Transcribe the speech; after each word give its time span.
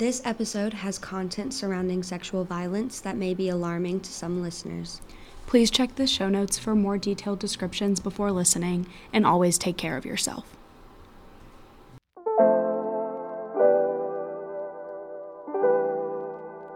This 0.00 0.22
episode 0.24 0.72
has 0.72 0.98
content 0.98 1.52
surrounding 1.52 2.02
sexual 2.02 2.42
violence 2.42 3.00
that 3.00 3.18
may 3.18 3.34
be 3.34 3.50
alarming 3.50 4.00
to 4.00 4.10
some 4.10 4.40
listeners. 4.40 5.02
Please 5.46 5.70
check 5.70 5.94
the 5.94 6.06
show 6.06 6.30
notes 6.30 6.58
for 6.58 6.74
more 6.74 6.96
detailed 6.96 7.38
descriptions 7.38 8.00
before 8.00 8.32
listening, 8.32 8.86
and 9.12 9.26
always 9.26 9.58
take 9.58 9.76
care 9.76 9.98
of 9.98 10.06
yourself. 10.06 10.56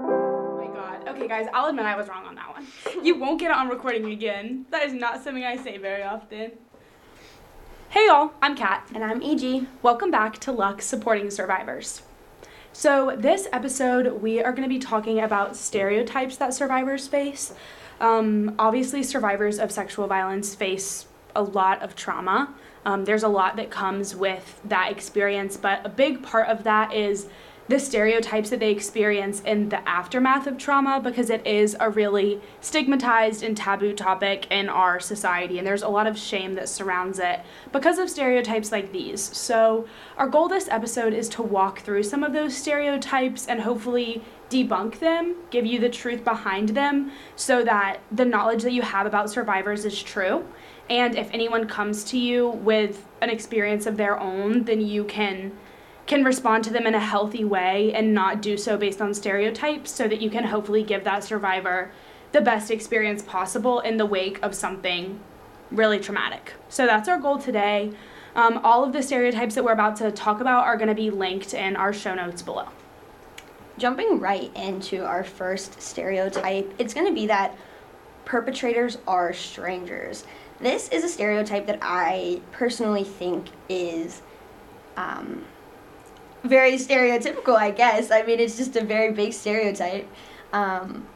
Oh 0.02 0.58
my 0.58 0.66
god. 0.66 1.08
Okay, 1.08 1.26
guys, 1.26 1.46
I'll 1.54 1.70
admit 1.70 1.86
I 1.86 1.96
was 1.96 2.08
wrong 2.08 2.26
on 2.26 2.34
that 2.34 2.52
one. 2.52 2.66
You 3.02 3.18
won't 3.18 3.40
get 3.40 3.50
it 3.50 3.56
on 3.56 3.70
recording 3.70 4.04
again. 4.12 4.66
That 4.68 4.82
is 4.82 4.92
not 4.92 5.24
something 5.24 5.44
I 5.44 5.56
say 5.56 5.78
very 5.78 6.02
often. 6.02 6.52
Hey 7.88 8.04
y'all, 8.06 8.32
I'm 8.42 8.54
Kat. 8.54 8.86
And 8.94 9.02
I'm 9.02 9.22
EG. 9.22 9.66
Welcome 9.80 10.10
back 10.10 10.36
to 10.40 10.52
Lux 10.52 10.84
Supporting 10.84 11.30
Survivors. 11.30 12.02
So, 12.76 13.14
this 13.16 13.46
episode, 13.52 14.20
we 14.20 14.42
are 14.42 14.50
going 14.50 14.64
to 14.64 14.68
be 14.68 14.80
talking 14.80 15.20
about 15.20 15.54
stereotypes 15.54 16.38
that 16.38 16.54
survivors 16.54 17.06
face. 17.06 17.54
Um, 18.00 18.56
obviously, 18.58 19.04
survivors 19.04 19.60
of 19.60 19.70
sexual 19.70 20.08
violence 20.08 20.56
face 20.56 21.06
a 21.36 21.42
lot 21.44 21.82
of 21.82 21.94
trauma. 21.94 22.52
Um, 22.84 23.04
there's 23.04 23.22
a 23.22 23.28
lot 23.28 23.54
that 23.56 23.70
comes 23.70 24.16
with 24.16 24.60
that 24.64 24.90
experience, 24.90 25.56
but 25.56 25.86
a 25.86 25.88
big 25.88 26.24
part 26.24 26.48
of 26.48 26.64
that 26.64 26.92
is 26.92 27.28
the 27.68 27.78
stereotypes 27.78 28.50
that 28.50 28.60
they 28.60 28.70
experience 28.70 29.40
in 29.42 29.70
the 29.70 29.88
aftermath 29.88 30.46
of 30.46 30.58
trauma 30.58 31.00
because 31.00 31.30
it 31.30 31.46
is 31.46 31.76
a 31.80 31.88
really 31.88 32.40
stigmatized 32.60 33.42
and 33.42 33.56
taboo 33.56 33.94
topic 33.94 34.46
in 34.50 34.68
our 34.68 35.00
society 35.00 35.58
and 35.58 35.66
there's 35.66 35.82
a 35.82 35.88
lot 35.88 36.06
of 36.06 36.18
shame 36.18 36.54
that 36.54 36.68
surrounds 36.68 37.18
it 37.18 37.40
because 37.72 37.98
of 37.98 38.10
stereotypes 38.10 38.70
like 38.70 38.92
these. 38.92 39.20
So, 39.36 39.86
our 40.18 40.28
goal 40.28 40.48
this 40.48 40.68
episode 40.68 41.12
is 41.14 41.28
to 41.30 41.42
walk 41.42 41.80
through 41.80 42.02
some 42.02 42.22
of 42.22 42.32
those 42.32 42.56
stereotypes 42.56 43.46
and 43.46 43.60
hopefully 43.60 44.22
debunk 44.50 44.98
them, 44.98 45.36
give 45.50 45.64
you 45.64 45.78
the 45.78 45.88
truth 45.88 46.22
behind 46.22 46.70
them 46.70 47.10
so 47.34 47.64
that 47.64 48.00
the 48.12 48.24
knowledge 48.24 48.62
that 48.62 48.72
you 48.72 48.82
have 48.82 49.06
about 49.06 49.30
survivors 49.30 49.84
is 49.84 50.02
true. 50.02 50.44
And 50.90 51.16
if 51.16 51.30
anyone 51.32 51.66
comes 51.66 52.04
to 52.04 52.18
you 52.18 52.48
with 52.48 53.06
an 53.22 53.30
experience 53.30 53.86
of 53.86 53.96
their 53.96 54.20
own, 54.20 54.64
then 54.64 54.82
you 54.82 55.04
can 55.04 55.52
can 56.06 56.22
respond 56.24 56.64
to 56.64 56.70
them 56.70 56.86
in 56.86 56.94
a 56.94 57.00
healthy 57.00 57.44
way 57.44 57.92
and 57.94 58.12
not 58.12 58.42
do 58.42 58.56
so 58.56 58.76
based 58.76 59.00
on 59.00 59.14
stereotypes 59.14 59.90
so 59.90 60.06
that 60.06 60.20
you 60.20 60.30
can 60.30 60.44
hopefully 60.44 60.82
give 60.82 61.04
that 61.04 61.24
survivor 61.24 61.90
the 62.32 62.40
best 62.40 62.70
experience 62.70 63.22
possible 63.22 63.80
in 63.80 63.96
the 63.96 64.06
wake 64.06 64.38
of 64.42 64.54
something 64.54 65.18
really 65.70 65.98
traumatic. 65.98 66.54
So 66.68 66.86
that's 66.86 67.08
our 67.08 67.18
goal 67.18 67.38
today. 67.38 67.92
Um, 68.36 68.60
all 68.64 68.84
of 68.84 68.92
the 68.92 69.02
stereotypes 69.02 69.54
that 69.54 69.64
we're 69.64 69.72
about 69.72 69.96
to 69.96 70.10
talk 70.10 70.40
about 70.40 70.64
are 70.64 70.76
going 70.76 70.88
to 70.88 70.94
be 70.94 71.10
linked 71.10 71.54
in 71.54 71.76
our 71.76 71.92
show 71.92 72.14
notes 72.14 72.42
below. 72.42 72.68
Jumping 73.78 74.20
right 74.20 74.50
into 74.56 75.04
our 75.04 75.24
first 75.24 75.80
stereotype, 75.80 76.72
it's 76.78 76.94
going 76.94 77.06
to 77.06 77.14
be 77.14 77.26
that 77.28 77.56
perpetrators 78.24 78.98
are 79.06 79.32
strangers. 79.32 80.24
This 80.60 80.88
is 80.88 81.04
a 81.04 81.08
stereotype 81.08 81.66
that 81.66 81.78
I 81.82 82.40
personally 82.52 83.04
think 83.04 83.46
is 83.68 84.22
um, 84.96 85.44
very 86.44 86.74
stereotypical, 86.74 87.56
I 87.56 87.70
guess. 87.70 88.10
I 88.10 88.22
mean, 88.22 88.40
it's 88.40 88.56
just 88.56 88.76
a 88.76 88.84
very 88.84 89.12
big 89.12 89.32
stereotype. 89.32 90.08
Um, 90.52 91.06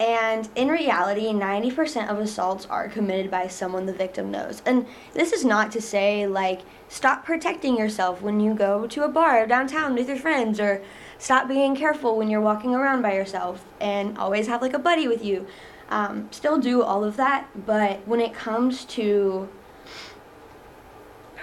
and 0.00 0.48
in 0.56 0.68
reality, 0.68 1.26
90% 1.26 2.08
of 2.08 2.18
assaults 2.18 2.66
are 2.66 2.88
committed 2.88 3.30
by 3.30 3.46
someone 3.46 3.86
the 3.86 3.92
victim 3.92 4.30
knows. 4.30 4.60
And 4.66 4.86
this 5.12 5.32
is 5.32 5.44
not 5.44 5.70
to 5.72 5.80
say, 5.80 6.26
like, 6.26 6.62
stop 6.88 7.24
protecting 7.24 7.78
yourself 7.78 8.20
when 8.20 8.40
you 8.40 8.54
go 8.54 8.88
to 8.88 9.04
a 9.04 9.08
bar 9.08 9.46
downtown 9.46 9.94
with 9.94 10.08
your 10.08 10.16
friends, 10.16 10.58
or 10.58 10.82
stop 11.18 11.46
being 11.46 11.76
careful 11.76 12.18
when 12.18 12.28
you're 12.28 12.40
walking 12.40 12.74
around 12.74 13.02
by 13.02 13.14
yourself, 13.14 13.64
and 13.80 14.18
always 14.18 14.48
have, 14.48 14.60
like, 14.60 14.74
a 14.74 14.80
buddy 14.80 15.06
with 15.06 15.24
you. 15.24 15.46
Um, 15.90 16.28
still 16.32 16.58
do 16.58 16.82
all 16.82 17.04
of 17.04 17.16
that, 17.16 17.46
but 17.66 18.06
when 18.08 18.20
it 18.20 18.34
comes 18.34 18.84
to 18.86 19.48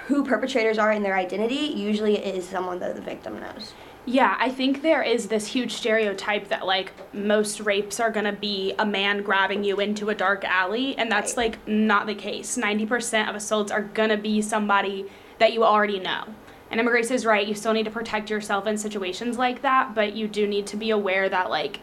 who 0.07 0.23
perpetrators 0.25 0.77
are 0.77 0.91
and 0.91 1.03
their 1.05 1.15
identity, 1.15 1.55
usually 1.55 2.17
it 2.17 2.35
is 2.35 2.47
someone 2.47 2.79
that 2.79 2.95
the 2.95 3.01
victim 3.01 3.39
knows. 3.39 3.73
Yeah, 4.05 4.35
I 4.39 4.49
think 4.49 4.81
there 4.81 5.03
is 5.03 5.27
this 5.27 5.45
huge 5.47 5.73
stereotype 5.73 6.47
that 6.47 6.65
like 6.65 6.91
most 7.13 7.59
rapes 7.59 7.99
are 7.99 8.09
gonna 8.09 8.33
be 8.33 8.73
a 8.79 8.85
man 8.85 9.21
grabbing 9.21 9.63
you 9.63 9.79
into 9.79 10.09
a 10.09 10.15
dark 10.15 10.43
alley, 10.43 10.97
and 10.97 11.11
that's 11.11 11.37
Right. 11.37 11.51
like 11.51 11.67
not 11.67 12.07
the 12.07 12.15
case. 12.15 12.57
90% 12.57 13.29
of 13.29 13.35
assaults 13.35 13.71
are 13.71 13.81
gonna 13.83 14.17
be 14.17 14.41
somebody 14.41 15.05
that 15.37 15.53
you 15.53 15.63
already 15.63 15.99
know. 15.99 16.23
And 16.71 16.79
Emma 16.79 16.89
Grace 16.89 17.11
is 17.11 17.25
right, 17.25 17.45
you 17.45 17.53
still 17.53 17.73
need 17.73 17.85
to 17.85 17.91
protect 17.91 18.29
yourself 18.29 18.65
in 18.65 18.77
situations 18.77 19.37
like 19.37 19.61
that, 19.61 19.93
but 19.93 20.13
you 20.13 20.27
do 20.27 20.47
need 20.47 20.65
to 20.67 20.77
be 20.77 20.89
aware 20.89 21.29
that 21.29 21.49
like 21.51 21.79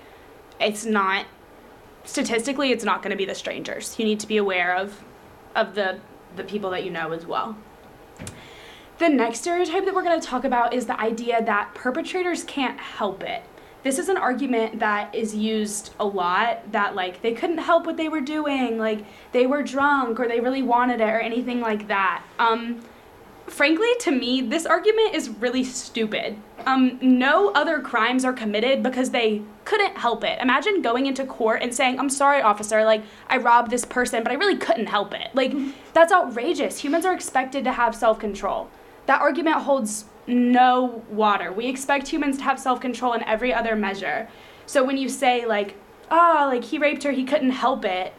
it's 0.61 0.85
not 0.85 1.27
statistically 2.05 2.73
it's 2.73 2.85
not 2.85 3.03
gonna 3.03 3.15
be 3.17 3.27
the 3.27 3.35
strangers. 3.35 3.95
You 3.99 4.05
need 4.05 4.19
to 4.21 4.27
be 4.27 4.39
aware 4.39 4.75
of 4.75 5.05
of 5.55 5.75
the 5.77 5.99
the 6.35 6.43
people 6.45 6.71
that 6.71 6.85
you 6.85 6.91
know 6.91 7.13
as 7.13 7.27
well. 7.27 7.57
The 8.99 9.09
next 9.09 9.43
stereotype 9.43 9.85
that 9.85 9.95
we're 9.95 10.03
going 10.03 10.21
to 10.21 10.27
talk 10.27 10.43
about 10.43 10.75
is 10.75 10.87
the 10.87 10.99
idea 11.01 11.41
that 11.45 11.73
perpetrators 11.73 12.43
can't 12.43 12.81
help 12.81 13.23
it. 13.23 13.45
This 13.85 13.97
is 13.97 14.09
an 14.09 14.17
argument 14.17 14.81
that 14.81 15.15
is 15.15 15.37
used 15.37 15.93
a 16.01 16.05
lot 16.05 16.73
that, 16.73 16.97
like, 16.97 17.23
they 17.23 17.33
couldn't 17.33 17.59
help 17.59 17.87
what 17.87 17.97
they 17.97 18.09
were 18.09 18.21
doing, 18.21 18.77
like, 18.77 19.05
they 19.31 19.47
were 19.47 19.63
drunk 19.63 20.19
or 20.19 20.27
they 20.27 20.41
really 20.41 20.63
wanted 20.63 21.01
it 21.01 21.05
or 21.05 21.21
anything 21.21 21.61
like 21.61 21.87
that. 21.87 22.25
Um, 22.41 22.81
frankly, 23.47 23.87
to 24.01 24.11
me, 24.11 24.41
this 24.43 24.67
argument 24.67 25.15
is 25.15 25.29
really 25.29 25.63
stupid. 25.63 26.37
Um, 26.67 26.99
no 27.01 27.51
other 27.51 27.79
crimes 27.79 28.25
are 28.25 28.33
committed 28.33 28.83
because 28.83 29.11
they 29.11 29.43
couldn't 29.65 29.97
help 29.97 30.25
it. 30.25 30.41
Imagine 30.41 30.83
going 30.83 31.07
into 31.07 31.25
court 31.25 31.63
and 31.63 31.73
saying, 31.73 32.01
I'm 32.01 32.11
sorry, 32.11 32.43
officer, 32.43 32.83
like, 32.85 33.05
I 33.29 33.37
robbed 33.37 33.71
this 33.71 33.85
person, 33.85 34.25
but 34.25 34.33
I 34.33 34.35
really 34.35 34.57
couldn't 34.57 34.87
help 34.87 35.15
it. 35.15 35.29
Like, 35.35 35.55
that's 35.93 36.13
outrageous. 36.13 36.79
Humans 36.79 37.07
are 37.07 37.15
expected 37.15 37.63
to 37.63 37.73
have 37.73 37.95
self 37.95 38.19
control. 38.19 38.69
That 39.09 39.23
argument 39.23 39.57
holds 39.63 40.05
no 40.27 41.03
water. 41.09 41.51
We 41.51 41.67
expect 41.67 42.09
humans 42.09 42.37
to 42.37 42.45
have 42.45 42.61
self 42.61 42.79
control 42.79 43.15
in 43.15 43.23
every 43.23 43.55
other 43.55 43.75
measure. 43.75 44.29
So 44.67 44.85
when 44.85 44.99
you 44.99 45.09
say, 45.09 45.47
like, 45.47 45.77
oh, 46.11 46.51
like, 46.53 46.63
he 46.63 46.77
raped 46.77 47.05
her, 47.05 47.13
he 47.13 47.25
couldn't 47.25 47.53
help 47.53 47.87
it, 47.87 48.13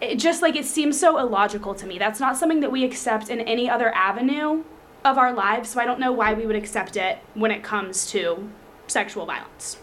it 0.00 0.20
just 0.20 0.40
like 0.40 0.54
it 0.54 0.66
seems 0.66 1.00
so 1.00 1.18
illogical 1.18 1.74
to 1.74 1.86
me. 1.86 1.98
That's 1.98 2.20
not 2.20 2.36
something 2.36 2.60
that 2.60 2.70
we 2.70 2.84
accept 2.84 3.28
in 3.28 3.40
any 3.40 3.68
other 3.68 3.92
avenue 3.92 4.62
of 5.04 5.18
our 5.18 5.32
lives, 5.32 5.70
so 5.70 5.80
I 5.80 5.84
don't 5.84 5.98
know 5.98 6.12
why 6.12 6.32
we 6.32 6.46
would 6.46 6.54
accept 6.54 6.96
it 6.96 7.18
when 7.34 7.50
it 7.50 7.64
comes 7.64 8.08
to 8.12 8.48
sexual 8.86 9.26
violence. 9.26 9.78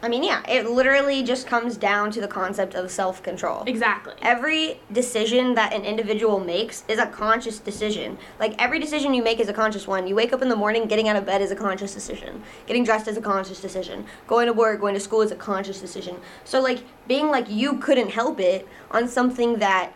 I 0.00 0.08
mean, 0.08 0.22
yeah, 0.22 0.42
it 0.48 0.70
literally 0.70 1.22
just 1.22 1.46
comes 1.46 1.76
down 1.76 2.12
to 2.12 2.20
the 2.20 2.28
concept 2.28 2.74
of 2.74 2.90
self 2.90 3.22
control. 3.22 3.64
Exactly. 3.66 4.14
Every 4.22 4.80
decision 4.92 5.54
that 5.54 5.72
an 5.72 5.84
individual 5.84 6.38
makes 6.38 6.84
is 6.86 6.98
a 6.98 7.06
conscious 7.06 7.58
decision. 7.58 8.16
Like 8.38 8.54
every 8.58 8.78
decision 8.78 9.12
you 9.12 9.22
make 9.22 9.40
is 9.40 9.48
a 9.48 9.52
conscious 9.52 9.88
one. 9.88 10.06
You 10.06 10.14
wake 10.14 10.32
up 10.32 10.40
in 10.40 10.48
the 10.48 10.56
morning, 10.56 10.86
getting 10.86 11.08
out 11.08 11.16
of 11.16 11.26
bed 11.26 11.42
is 11.42 11.50
a 11.50 11.56
conscious 11.56 11.94
decision. 11.94 12.42
Getting 12.66 12.84
dressed 12.84 13.08
is 13.08 13.16
a 13.16 13.20
conscious 13.20 13.60
decision. 13.60 14.06
Going 14.28 14.46
to 14.46 14.52
work, 14.52 14.80
going 14.80 14.94
to 14.94 15.00
school 15.00 15.22
is 15.22 15.32
a 15.32 15.36
conscious 15.36 15.80
decision. 15.80 16.20
So 16.44 16.60
like 16.60 16.84
being 17.08 17.28
like 17.28 17.50
you 17.50 17.78
couldn't 17.78 18.10
help 18.10 18.38
it 18.38 18.68
on 18.92 19.08
something 19.08 19.58
that 19.58 19.92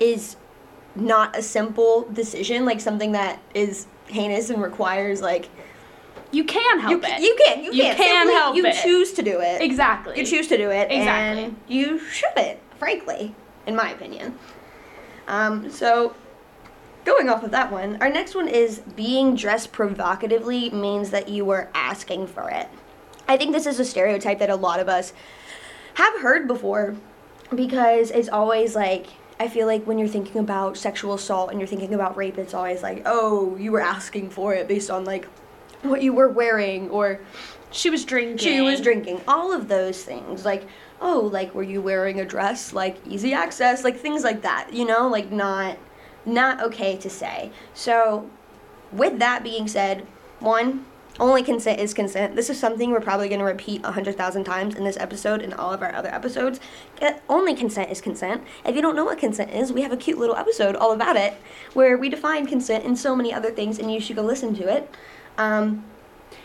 is 0.00 0.36
not 0.96 1.36
a 1.36 1.42
simple 1.42 2.08
decision, 2.12 2.64
like 2.64 2.80
something 2.80 3.12
that 3.12 3.40
is 3.54 3.86
heinous 4.08 4.50
and 4.50 4.62
requires 4.62 5.20
like 5.20 5.48
You 6.32 6.44
can 6.44 6.80
help 6.80 6.90
you, 6.90 7.00
it. 7.02 7.20
you 7.20 7.36
can 7.44 7.62
you, 7.64 7.70
can. 7.70 7.74
You 7.74 7.82
can 7.82 7.96
can 7.96 8.16
Simply, 8.26 8.34
help 8.34 8.56
you 8.56 8.66
it. 8.66 8.74
You 8.76 8.82
choose 8.82 9.12
to 9.14 9.22
do 9.22 9.40
it. 9.40 9.60
exactly. 9.62 10.18
You 10.18 10.26
choose 10.26 10.48
to 10.48 10.56
do 10.56 10.70
it, 10.70 10.90
Exactly. 10.90 11.44
and 11.44 11.56
you 11.68 11.98
shouldn't, 12.10 12.58
frankly, 12.78 13.34
in 13.66 13.76
my 13.76 13.90
opinion. 13.90 14.38
Um, 15.28 15.70
so, 15.70 16.14
going 17.04 17.28
off 17.28 17.42
of 17.42 17.50
that 17.52 17.70
one, 17.72 17.98
our 18.00 18.08
next 18.08 18.34
one 18.34 18.48
is 18.48 18.80
being 18.96 19.34
dressed 19.36 19.72
provocatively 19.72 20.70
means 20.70 21.10
that 21.10 21.28
you 21.28 21.44
were 21.44 21.68
asking 21.74 22.26
for 22.26 22.50
it. 22.50 22.68
I 23.28 23.36
think 23.36 23.52
this 23.52 23.66
is 23.66 23.80
a 23.80 23.84
stereotype 23.84 24.38
that 24.40 24.50
a 24.50 24.56
lot 24.56 24.78
of 24.80 24.88
us 24.88 25.12
have 25.94 26.20
heard 26.20 26.46
before 26.46 26.96
because 27.54 28.10
it's 28.10 28.28
always 28.28 28.74
like, 28.76 29.06
I 29.40 29.48
feel 29.48 29.66
like 29.66 29.84
when 29.84 29.98
you're 29.98 30.08
thinking 30.08 30.40
about 30.40 30.76
sexual 30.76 31.14
assault 31.14 31.50
and 31.50 31.58
you're 31.60 31.66
thinking 31.66 31.94
about 31.94 32.16
rape, 32.16 32.38
it's 32.38 32.54
always 32.54 32.82
like, 32.82 33.02
oh, 33.06 33.56
you 33.56 33.72
were 33.72 33.80
asking 33.80 34.30
for 34.30 34.54
it 34.54 34.68
based 34.68 34.90
on 34.90 35.04
like 35.04 35.26
what 35.88 36.02
you 36.02 36.12
were 36.12 36.28
wearing 36.28 36.90
or 36.90 37.20
She 37.70 37.90
was 37.90 38.04
drinking. 38.04 38.38
she 38.38 38.60
was 38.60 38.80
drinking. 38.80 39.20
all 39.28 39.52
of 39.52 39.68
those 39.68 40.02
things 40.04 40.44
like 40.44 40.66
oh 41.00 41.28
like 41.32 41.54
were 41.54 41.62
you 41.62 41.80
wearing 41.82 42.20
a 42.20 42.24
dress 42.24 42.72
like 42.72 42.96
easy 43.06 43.32
access 43.34 43.84
like 43.84 43.98
things 43.98 44.24
like 44.24 44.42
that 44.42 44.72
you 44.72 44.84
know 44.86 45.08
like 45.08 45.30
not 45.30 45.76
not 46.24 46.60
okay 46.62 46.96
to 46.96 47.08
say. 47.08 47.50
So 47.74 48.28
with 48.92 49.18
that 49.20 49.42
being 49.44 49.68
said 49.68 50.06
one 50.40 50.84
only 51.18 51.42
consent 51.42 51.80
is 51.80 51.94
consent. 51.94 52.36
This 52.36 52.50
is 52.50 52.58
something 52.60 52.90
we're 52.90 53.00
probably 53.00 53.28
going 53.28 53.38
to 53.38 53.44
repeat 53.46 53.80
a 53.84 53.92
hundred 53.92 54.18
thousand 54.18 54.44
times 54.44 54.74
in 54.74 54.84
this 54.84 54.98
episode 54.98 55.40
and 55.40 55.54
all 55.54 55.72
of 55.72 55.80
our 55.82 55.94
other 55.94 56.10
episodes. 56.14 56.60
Only 57.26 57.54
consent 57.54 57.90
is 57.90 58.02
consent. 58.02 58.44
If 58.66 58.76
you 58.76 58.82
don't 58.82 58.94
know 58.94 59.06
what 59.06 59.18
consent 59.18 59.50
is 59.50 59.72
we 59.72 59.80
have 59.80 59.92
a 59.92 59.96
cute 59.96 60.18
little 60.18 60.36
episode 60.36 60.76
all 60.76 60.92
about 60.92 61.16
it 61.16 61.34
where 61.72 61.96
we 61.96 62.10
define 62.10 62.46
consent 62.46 62.84
and 62.84 62.98
so 62.98 63.16
many 63.16 63.32
other 63.32 63.50
things 63.50 63.78
and 63.78 63.90
you 63.90 63.98
should 63.98 64.16
go 64.16 64.22
listen 64.22 64.54
to 64.56 64.68
it 64.68 64.90
um, 65.38 65.84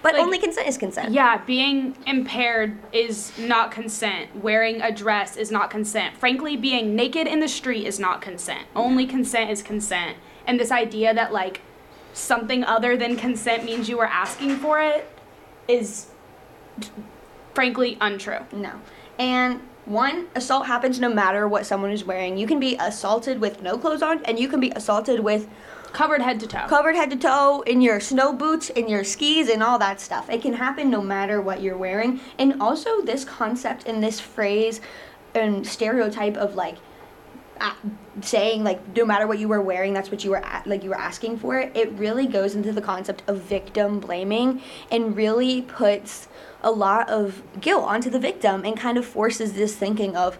But 0.03 0.13
Like- 0.13 0.23
only 0.23 0.39
consent 0.39 0.67
is 0.67 0.77
consent. 0.77 1.11
Yeah, 1.11 1.41
being 1.45 1.95
impaired 2.07 2.77
is 2.91 3.31
not 3.37 3.71
consent. 3.71 4.29
Wearing 4.41 4.81
a 4.81 4.91
dress 4.91 5.35
is 5.37 5.51
not 5.51 5.69
consent. 5.69 6.17
Frankly, 6.17 6.57
being 6.57 6.95
naked 6.95 7.27
in 7.27 7.39
the 7.39 7.47
street 7.47 7.85
is 7.85 7.99
not 7.99 8.19
consent. 8.21 8.61
Only 8.75 9.05
consent 9.05 9.51
is 9.51 9.61
consent. 9.61 10.17
And 10.47 10.59
this 10.59 10.71
idea 10.71 11.13
that 11.13 11.31
like 11.31 11.61
something 12.13 12.63
other 12.63 12.97
than 12.97 13.15
consent 13.15 13.63
means 13.63 13.89
you 13.89 13.97
were 13.97 14.07
asking 14.07 14.57
for 14.57 14.81
it 14.81 15.07
is 15.67 16.07
frankly 17.53 17.97
untrue. 18.01 18.39
No. 18.51 18.71
And 19.19 19.61
one, 19.85 20.27
assault 20.35 20.65
happens 20.67 20.99
no 20.99 21.09
matter 21.09 21.47
what 21.47 21.65
someone 21.65 21.91
is 21.91 22.03
wearing. 22.05 22.37
You 22.37 22.47
can 22.47 22.59
be 22.59 22.75
assaulted 22.79 23.39
with 23.41 23.61
no 23.61 23.77
clothes 23.77 24.01
on, 24.01 24.23
and 24.25 24.39
you 24.39 24.47
can 24.47 24.59
be 24.59 24.71
assaulted 24.75 25.19
with 25.21 25.47
Covered 25.93 26.21
head 26.21 26.39
to 26.39 26.47
toe. 26.47 26.67
covered 26.67 26.95
head 26.95 27.09
to 27.11 27.17
toe 27.17 27.61
in 27.61 27.81
your 27.81 27.99
snow 27.99 28.33
boots, 28.33 28.69
in 28.69 28.87
your 28.87 29.03
skis, 29.03 29.49
and 29.49 29.61
all 29.61 29.77
that 29.79 29.99
stuff. 29.99 30.29
It 30.29 30.41
can 30.41 30.53
happen 30.53 30.89
no 30.89 31.01
matter 31.01 31.41
what 31.41 31.61
you're 31.61 31.77
wearing. 31.77 32.19
And 32.39 32.61
also, 32.61 33.01
this 33.01 33.25
concept 33.25 33.87
and 33.87 34.01
this 34.03 34.19
phrase 34.19 34.81
and 35.35 35.65
stereotype 35.65 36.37
of 36.37 36.55
like 36.55 36.77
saying 38.21 38.63
like 38.63 38.95
no 38.95 39.05
matter 39.05 39.27
what 39.27 39.37
you 39.37 39.47
were 39.47 39.61
wearing 39.61 39.93
that's 39.93 40.09
what 40.09 40.23
you 40.23 40.31
were 40.31 40.37
a- 40.43 40.63
like 40.65 40.83
you 40.83 40.89
were 40.89 40.97
asking 40.97 41.37
for 41.37 41.59
it 41.59 41.91
really 41.93 42.25
goes 42.25 42.55
into 42.55 42.71
the 42.71 42.81
concept 42.81 43.21
of 43.27 43.39
victim 43.39 43.99
blaming 43.99 44.61
and 44.89 45.15
really 45.15 45.61
puts 45.61 46.27
a 46.63 46.71
lot 46.71 47.07
of 47.09 47.43
guilt 47.61 47.83
onto 47.83 48.09
the 48.09 48.19
victim 48.19 48.65
and 48.65 48.77
kind 48.77 48.97
of 48.97 49.05
forces 49.05 49.53
this 49.53 49.75
thinking 49.75 50.15
of 50.15 50.37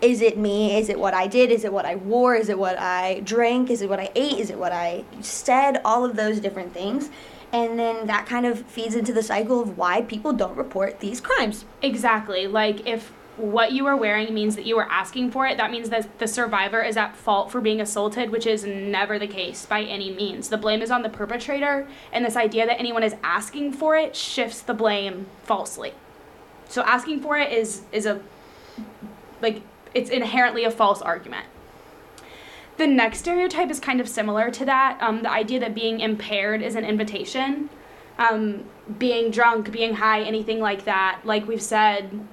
is 0.00 0.22
it 0.22 0.38
me? 0.38 0.76
Is 0.76 0.88
it 0.88 0.98
what 0.98 1.14
i 1.14 1.26
did? 1.26 1.50
Is 1.50 1.64
it 1.64 1.72
what 1.72 1.84
i 1.84 1.96
wore? 1.96 2.34
Is 2.34 2.48
it 2.48 2.58
what 2.58 2.78
i 2.78 3.20
drank? 3.20 3.70
Is 3.70 3.82
it 3.82 3.88
what 3.88 4.00
i 4.00 4.10
ate? 4.14 4.38
Is 4.38 4.50
it 4.50 4.58
what 4.58 4.72
i 4.72 5.04
said? 5.20 5.80
All 5.84 6.04
of 6.04 6.16
those 6.16 6.40
different 6.40 6.72
things. 6.72 7.10
And 7.52 7.78
then 7.78 8.06
that 8.06 8.26
kind 8.26 8.46
of 8.46 8.62
feeds 8.66 8.94
into 8.94 9.12
the 9.12 9.22
cycle 9.22 9.60
of 9.60 9.78
why 9.78 10.02
people 10.02 10.32
don't 10.32 10.56
report 10.56 11.00
these 11.00 11.20
crimes. 11.20 11.64
Exactly. 11.82 12.46
Like 12.46 12.86
if 12.86 13.12
what 13.38 13.72
you 13.72 13.84
were 13.84 13.96
wearing 13.96 14.34
means 14.34 14.56
that 14.56 14.66
you 14.66 14.76
were 14.76 14.90
asking 14.90 15.30
for 15.30 15.46
it, 15.46 15.56
that 15.56 15.70
means 15.70 15.90
that 15.90 16.18
the 16.18 16.26
survivor 16.26 16.82
is 16.82 16.96
at 16.96 17.16
fault 17.16 17.50
for 17.50 17.60
being 17.60 17.80
assaulted, 17.80 18.30
which 18.30 18.46
is 18.46 18.64
never 18.64 19.18
the 19.18 19.28
case 19.28 19.64
by 19.64 19.82
any 19.82 20.12
means. 20.12 20.48
The 20.48 20.58
blame 20.58 20.82
is 20.82 20.90
on 20.90 21.02
the 21.02 21.08
perpetrator, 21.08 21.86
and 22.12 22.24
this 22.24 22.36
idea 22.36 22.66
that 22.66 22.78
anyone 22.78 23.04
is 23.04 23.14
asking 23.22 23.72
for 23.72 23.96
it 23.96 24.16
shifts 24.16 24.60
the 24.60 24.74
blame 24.74 25.26
falsely. 25.44 25.94
So 26.68 26.82
asking 26.82 27.20
for 27.20 27.38
it 27.38 27.52
is 27.52 27.82
is 27.92 28.06
a 28.06 28.20
like 29.40 29.62
it's 29.94 30.10
inherently 30.10 30.64
a 30.64 30.70
false 30.70 31.02
argument. 31.02 31.46
The 32.76 32.86
next 32.86 33.18
stereotype 33.18 33.70
is 33.70 33.80
kind 33.80 34.00
of 34.00 34.08
similar 34.08 34.50
to 34.52 34.64
that. 34.64 34.98
Um, 35.00 35.22
the 35.22 35.30
idea 35.30 35.58
that 35.60 35.74
being 35.74 36.00
impaired 36.00 36.62
is 36.62 36.76
an 36.76 36.84
invitation. 36.84 37.70
Um, 38.18 38.64
being 38.98 39.30
drunk, 39.30 39.70
being 39.72 39.94
high, 39.94 40.22
anything 40.22 40.60
like 40.60 40.84
that. 40.84 41.20
Like 41.24 41.46
we've 41.46 41.62
said, 41.62 42.26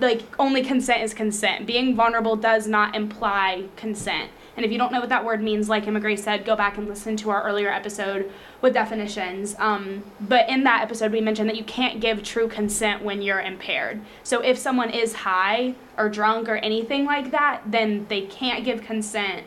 like 0.00 0.22
only 0.38 0.62
consent 0.62 1.02
is 1.02 1.14
consent. 1.14 1.66
Being 1.66 1.94
vulnerable 1.94 2.36
does 2.36 2.66
not 2.66 2.96
imply 2.96 3.64
consent. 3.76 4.30
And 4.56 4.64
if 4.64 4.72
you 4.72 4.78
don't 4.78 4.92
know 4.92 5.00
what 5.00 5.08
that 5.08 5.24
word 5.24 5.42
means, 5.42 5.68
like 5.68 5.86
Emma 5.86 6.00
Grace 6.00 6.24
said, 6.24 6.44
go 6.44 6.56
back 6.56 6.76
and 6.76 6.88
listen 6.88 7.16
to 7.18 7.30
our 7.30 7.42
earlier 7.44 7.70
episode 7.70 8.30
with 8.60 8.74
definitions. 8.74 9.54
Um, 9.58 10.04
but 10.20 10.48
in 10.48 10.64
that 10.64 10.82
episode, 10.82 11.12
we 11.12 11.20
mentioned 11.20 11.48
that 11.48 11.56
you 11.56 11.64
can't 11.64 12.00
give 12.00 12.22
true 12.22 12.48
consent 12.48 13.02
when 13.02 13.22
you're 13.22 13.40
impaired. 13.40 14.00
So 14.22 14.40
if 14.40 14.58
someone 14.58 14.90
is 14.90 15.14
high 15.14 15.74
or 15.96 16.08
drunk 16.08 16.48
or 16.48 16.56
anything 16.56 17.04
like 17.04 17.30
that, 17.30 17.62
then 17.64 18.06
they 18.08 18.22
can't 18.22 18.64
give 18.64 18.82
consent. 18.82 19.44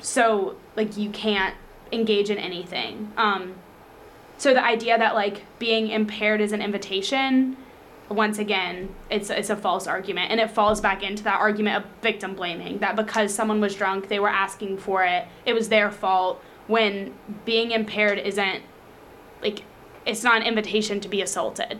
So 0.00 0.56
like 0.76 0.96
you 0.96 1.10
can't 1.10 1.56
engage 1.92 2.30
in 2.30 2.38
anything. 2.38 3.12
Um, 3.16 3.56
so 4.36 4.54
the 4.54 4.64
idea 4.64 4.96
that 4.96 5.14
like 5.14 5.42
being 5.58 5.88
impaired 5.88 6.40
is 6.40 6.52
an 6.52 6.62
invitation 6.62 7.56
once 8.08 8.38
again 8.38 8.88
it's 9.10 9.28
it's 9.28 9.50
a 9.50 9.56
false 9.56 9.86
argument 9.86 10.30
and 10.30 10.40
it 10.40 10.50
falls 10.50 10.80
back 10.80 11.02
into 11.02 11.22
that 11.22 11.38
argument 11.38 11.84
of 11.84 11.90
victim 12.00 12.34
blaming 12.34 12.78
that 12.78 12.96
because 12.96 13.34
someone 13.34 13.60
was 13.60 13.74
drunk 13.74 14.08
they 14.08 14.18
were 14.18 14.28
asking 14.28 14.78
for 14.78 15.04
it 15.04 15.26
it 15.44 15.52
was 15.52 15.68
their 15.68 15.90
fault 15.90 16.42
when 16.68 17.14
being 17.44 17.72
impaired 17.72 18.18
isn't 18.18 18.62
like 19.42 19.64
it's 20.06 20.22
not 20.22 20.40
an 20.40 20.46
invitation 20.46 21.00
to 21.00 21.08
be 21.08 21.20
assaulted. 21.20 21.78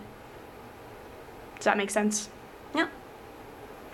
Does 1.57 1.65
that 1.65 1.77
make 1.77 1.91
sense? 1.91 2.29
Yeah. 2.75 2.89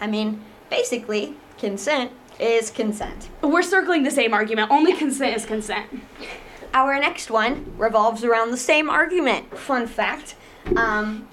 I 0.00 0.06
mean 0.06 0.42
basically 0.70 1.36
consent 1.58 2.10
is 2.40 2.70
consent. 2.70 3.28
We're 3.42 3.62
circling 3.62 4.02
the 4.02 4.10
same 4.10 4.32
argument. 4.32 4.70
Only 4.70 4.92
consent 4.92 5.36
is 5.36 5.44
consent. 5.44 5.86
Our 6.72 6.98
next 6.98 7.30
one 7.30 7.74
revolves 7.76 8.24
around 8.24 8.50
the 8.50 8.56
same 8.56 8.90
argument. 8.90 9.56
Fun 9.56 9.86
fact 9.86 10.34
um, 10.76 11.28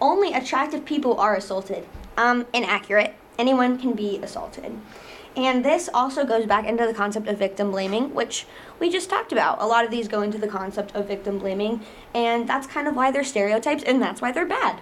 only 0.00 0.32
attractive 0.34 0.84
people 0.84 1.18
are 1.18 1.34
assaulted. 1.36 1.86
Um, 2.16 2.46
inaccurate. 2.52 3.14
Anyone 3.38 3.78
can 3.78 3.92
be 3.92 4.18
assaulted. 4.18 4.78
And 5.36 5.62
this 5.62 5.90
also 5.92 6.24
goes 6.24 6.46
back 6.46 6.66
into 6.66 6.86
the 6.86 6.94
concept 6.94 7.28
of 7.28 7.38
victim 7.38 7.70
blaming, 7.70 8.14
which 8.14 8.46
we 8.80 8.88
just 8.88 9.10
talked 9.10 9.32
about. 9.32 9.60
A 9.60 9.66
lot 9.66 9.84
of 9.84 9.90
these 9.90 10.08
go 10.08 10.22
into 10.22 10.38
the 10.38 10.48
concept 10.48 10.94
of 10.94 11.08
victim 11.08 11.38
blaming, 11.38 11.82
and 12.14 12.48
that's 12.48 12.66
kind 12.66 12.88
of 12.88 12.96
why 12.96 13.10
they're 13.10 13.22
stereotypes, 13.22 13.82
and 13.82 14.00
that's 14.00 14.22
why 14.22 14.32
they're 14.32 14.46
bad. 14.46 14.80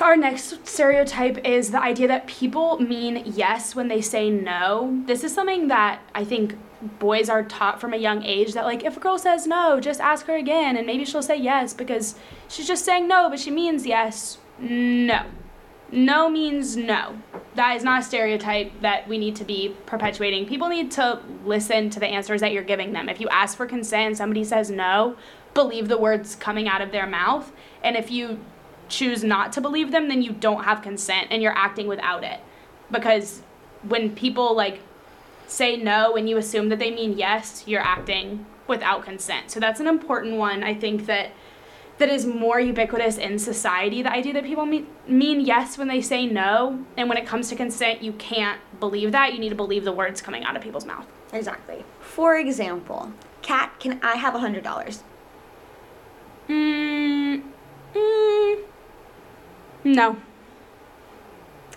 Our 0.00 0.16
next 0.16 0.66
stereotype 0.66 1.44
is 1.44 1.72
the 1.72 1.82
idea 1.82 2.06
that 2.06 2.28
people 2.28 2.78
mean 2.78 3.22
yes 3.26 3.74
when 3.74 3.88
they 3.88 4.00
say 4.00 4.30
no. 4.30 5.02
This 5.06 5.24
is 5.24 5.34
something 5.34 5.68
that 5.68 6.00
I 6.14 6.24
think 6.24 6.56
boys 7.00 7.28
are 7.28 7.42
taught 7.42 7.80
from 7.80 7.92
a 7.92 7.96
young 7.96 8.22
age 8.22 8.52
that, 8.52 8.64
like, 8.64 8.84
if 8.84 8.96
a 8.96 9.00
girl 9.00 9.18
says 9.18 9.46
no, 9.46 9.80
just 9.80 10.00
ask 10.00 10.26
her 10.26 10.36
again 10.36 10.76
and 10.76 10.86
maybe 10.86 11.04
she'll 11.04 11.22
say 11.22 11.36
yes 11.36 11.74
because 11.74 12.14
she's 12.46 12.68
just 12.68 12.84
saying 12.84 13.08
no, 13.08 13.28
but 13.28 13.40
she 13.40 13.50
means 13.50 13.86
yes. 13.86 14.38
No. 14.60 15.26
No 15.90 16.28
means 16.28 16.76
no. 16.76 17.18
That 17.56 17.74
is 17.76 17.82
not 17.82 18.02
a 18.02 18.04
stereotype 18.04 18.70
that 18.82 19.08
we 19.08 19.18
need 19.18 19.34
to 19.36 19.44
be 19.44 19.74
perpetuating. 19.86 20.46
People 20.46 20.68
need 20.68 20.92
to 20.92 21.20
listen 21.44 21.90
to 21.90 21.98
the 21.98 22.06
answers 22.06 22.40
that 22.40 22.52
you're 22.52 22.62
giving 22.62 22.92
them. 22.92 23.08
If 23.08 23.20
you 23.20 23.28
ask 23.30 23.56
for 23.56 23.66
consent 23.66 24.06
and 24.06 24.16
somebody 24.16 24.44
says 24.44 24.70
no, 24.70 25.16
believe 25.54 25.88
the 25.88 25.98
words 25.98 26.36
coming 26.36 26.68
out 26.68 26.82
of 26.82 26.92
their 26.92 27.06
mouth. 27.06 27.50
And 27.82 27.96
if 27.96 28.12
you 28.12 28.38
choose 28.88 29.22
not 29.24 29.52
to 29.54 29.60
believe 29.60 29.90
them, 29.90 30.08
then 30.08 30.22
you 30.22 30.32
don't 30.32 30.64
have 30.64 30.82
consent 30.82 31.28
and 31.30 31.42
you're 31.42 31.56
acting 31.56 31.86
without 31.86 32.24
it. 32.24 32.40
Because 32.90 33.42
when 33.82 34.14
people 34.14 34.56
like 34.56 34.80
say 35.46 35.76
no 35.76 36.16
and 36.16 36.28
you 36.28 36.36
assume 36.36 36.68
that 36.68 36.78
they 36.78 36.90
mean 36.90 37.16
yes, 37.16 37.64
you're 37.66 37.80
acting 37.80 38.46
without 38.66 39.04
consent. 39.04 39.50
So 39.50 39.60
that's 39.60 39.80
an 39.80 39.86
important 39.86 40.36
one. 40.36 40.62
I 40.62 40.74
think 40.74 41.06
that 41.06 41.30
that 41.98 42.08
is 42.08 42.24
more 42.24 42.60
ubiquitous 42.60 43.18
in 43.18 43.38
society. 43.38 44.02
The 44.02 44.12
idea 44.12 44.32
that 44.34 44.44
people 44.44 44.66
mean, 44.66 44.86
mean 45.06 45.40
yes 45.40 45.76
when 45.76 45.88
they 45.88 46.00
say 46.00 46.26
no, 46.26 46.84
and 46.96 47.08
when 47.08 47.18
it 47.18 47.26
comes 47.26 47.48
to 47.48 47.56
consent, 47.56 48.02
you 48.02 48.12
can't 48.12 48.60
believe 48.78 49.12
that. 49.12 49.32
You 49.32 49.40
need 49.40 49.48
to 49.48 49.56
believe 49.56 49.84
the 49.84 49.92
words 49.92 50.22
coming 50.22 50.44
out 50.44 50.56
of 50.56 50.62
people's 50.62 50.84
mouth. 50.84 51.06
Exactly. 51.32 51.84
For 52.00 52.36
example, 52.36 53.12
Kat 53.42 53.72
can 53.80 54.00
I 54.02 54.16
have 54.16 54.34
a 54.34 54.38
hundred 54.38 54.62
dollars? 54.62 55.02
Mm, 56.48 57.42
mm, 57.94 58.57
no, 59.94 60.16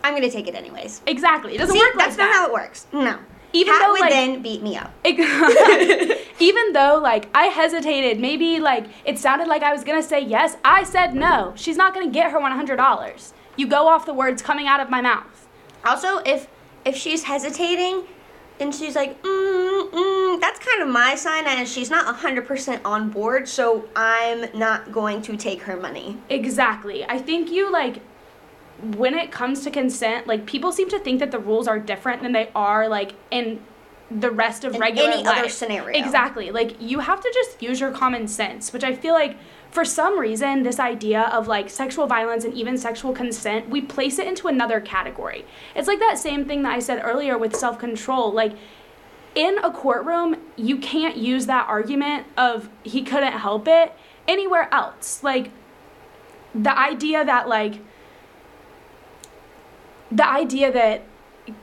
I'm 0.03 0.13
gonna 0.15 0.29
take 0.29 0.47
it 0.47 0.55
anyways. 0.55 1.01
exactly. 1.05 1.55
It 1.55 1.59
doesn't 1.59 1.75
See, 1.75 1.79
work 1.79 1.95
like 1.95 2.05
that's 2.05 2.17
that. 2.17 2.25
not 2.25 2.33
how 2.35 2.47
it 2.47 2.53
works. 2.53 2.87
No. 2.91 3.19
Even 3.53 3.73
Kat 3.73 3.81
though, 3.81 3.91
would 3.91 3.99
like- 4.01 4.09
then 4.11 4.41
beat 4.41 4.63
me 4.63 4.77
up. 4.77 4.93
Even 6.39 6.73
though, 6.73 6.99
like, 7.03 7.27
I 7.35 7.47
hesitated, 7.47 8.19
maybe, 8.19 8.59
like, 8.59 8.85
it 9.05 9.19
sounded 9.19 9.47
like 9.47 9.61
I 9.61 9.73
was 9.73 9.83
gonna 9.83 10.01
say 10.01 10.21
yes, 10.21 10.55
I 10.63 10.83
said 10.83 11.13
no. 11.13 11.53
She's 11.55 11.75
not 11.77 11.93
gonna 11.93 12.09
get 12.09 12.31
her 12.31 12.39
$100. 12.39 13.33
You 13.57 13.67
go 13.67 13.87
off 13.87 14.05
the 14.05 14.13
words 14.13 14.41
coming 14.41 14.67
out 14.67 14.79
of 14.79 14.89
my 14.89 15.01
mouth. 15.01 15.47
Also, 15.85 16.17
if 16.19 16.47
if 16.85 16.95
she's 16.95 17.23
hesitating 17.23 18.03
and 18.61 18.73
she's 18.73 18.95
like, 18.95 19.21
mm, 19.23 19.91
mm, 19.91 20.39
that's 20.39 20.59
kind 20.59 20.81
of 20.81 20.87
my 20.87 21.15
sign, 21.15 21.45
and 21.45 21.67
she's 21.67 21.89
not 21.89 22.15
100% 22.15 22.81
on 22.85 23.09
board, 23.09 23.47
so 23.47 23.89
I'm 23.95 24.45
not 24.57 24.91
going 24.91 25.21
to 25.23 25.35
take 25.35 25.63
her 25.63 25.75
money. 25.75 26.17
Exactly. 26.29 27.03
I 27.05 27.17
think 27.17 27.51
you, 27.51 27.71
like, 27.71 28.01
when 28.95 29.13
it 29.15 29.31
comes 29.31 29.63
to 29.63 29.71
consent, 29.71 30.27
like, 30.27 30.45
people 30.45 30.71
seem 30.71 30.89
to 30.89 30.99
think 30.99 31.19
that 31.19 31.31
the 31.31 31.39
rules 31.39 31.67
are 31.67 31.79
different 31.79 32.21
than 32.21 32.31
they 32.31 32.49
are, 32.55 32.87
like, 32.87 33.13
in 33.31 33.59
the 34.09 34.29
rest 34.29 34.63
of 34.63 34.75
In 34.75 34.81
regular 34.81 35.09
any 35.09 35.23
life. 35.23 35.39
other 35.39 35.49
scenario. 35.49 35.97
Exactly. 35.97 36.51
Like, 36.51 36.75
you 36.81 36.99
have 36.99 37.21
to 37.21 37.31
just 37.33 37.61
use 37.61 37.79
your 37.79 37.91
common 37.91 38.27
sense, 38.27 38.73
which 38.73 38.83
I 38.83 38.93
feel 38.93 39.13
like 39.13 39.37
for 39.71 39.85
some 39.85 40.19
reason, 40.19 40.63
this 40.63 40.79
idea 40.79 41.21
of 41.21 41.47
like 41.47 41.69
sexual 41.69 42.05
violence 42.05 42.43
and 42.43 42.53
even 42.53 42.77
sexual 42.77 43.13
consent, 43.13 43.69
we 43.69 43.81
place 43.81 44.19
it 44.19 44.27
into 44.27 44.47
another 44.47 44.81
category. 44.81 45.45
It's 45.75 45.87
like 45.87 45.99
that 45.99 46.17
same 46.17 46.45
thing 46.45 46.63
that 46.63 46.73
I 46.73 46.79
said 46.79 47.01
earlier 47.03 47.37
with 47.37 47.55
self 47.55 47.79
control. 47.79 48.31
Like, 48.31 48.53
in 49.33 49.57
a 49.63 49.71
courtroom, 49.71 50.35
you 50.57 50.77
can't 50.77 51.15
use 51.15 51.45
that 51.45 51.67
argument 51.69 52.27
of 52.37 52.69
he 52.83 53.01
couldn't 53.01 53.31
help 53.31 53.65
it 53.65 53.93
anywhere 54.27 54.67
else. 54.73 55.23
Like, 55.23 55.51
the 56.53 56.77
idea 56.77 57.23
that, 57.23 57.47
like, 57.47 57.79
the 60.11 60.27
idea 60.27 60.69
that 60.73 61.03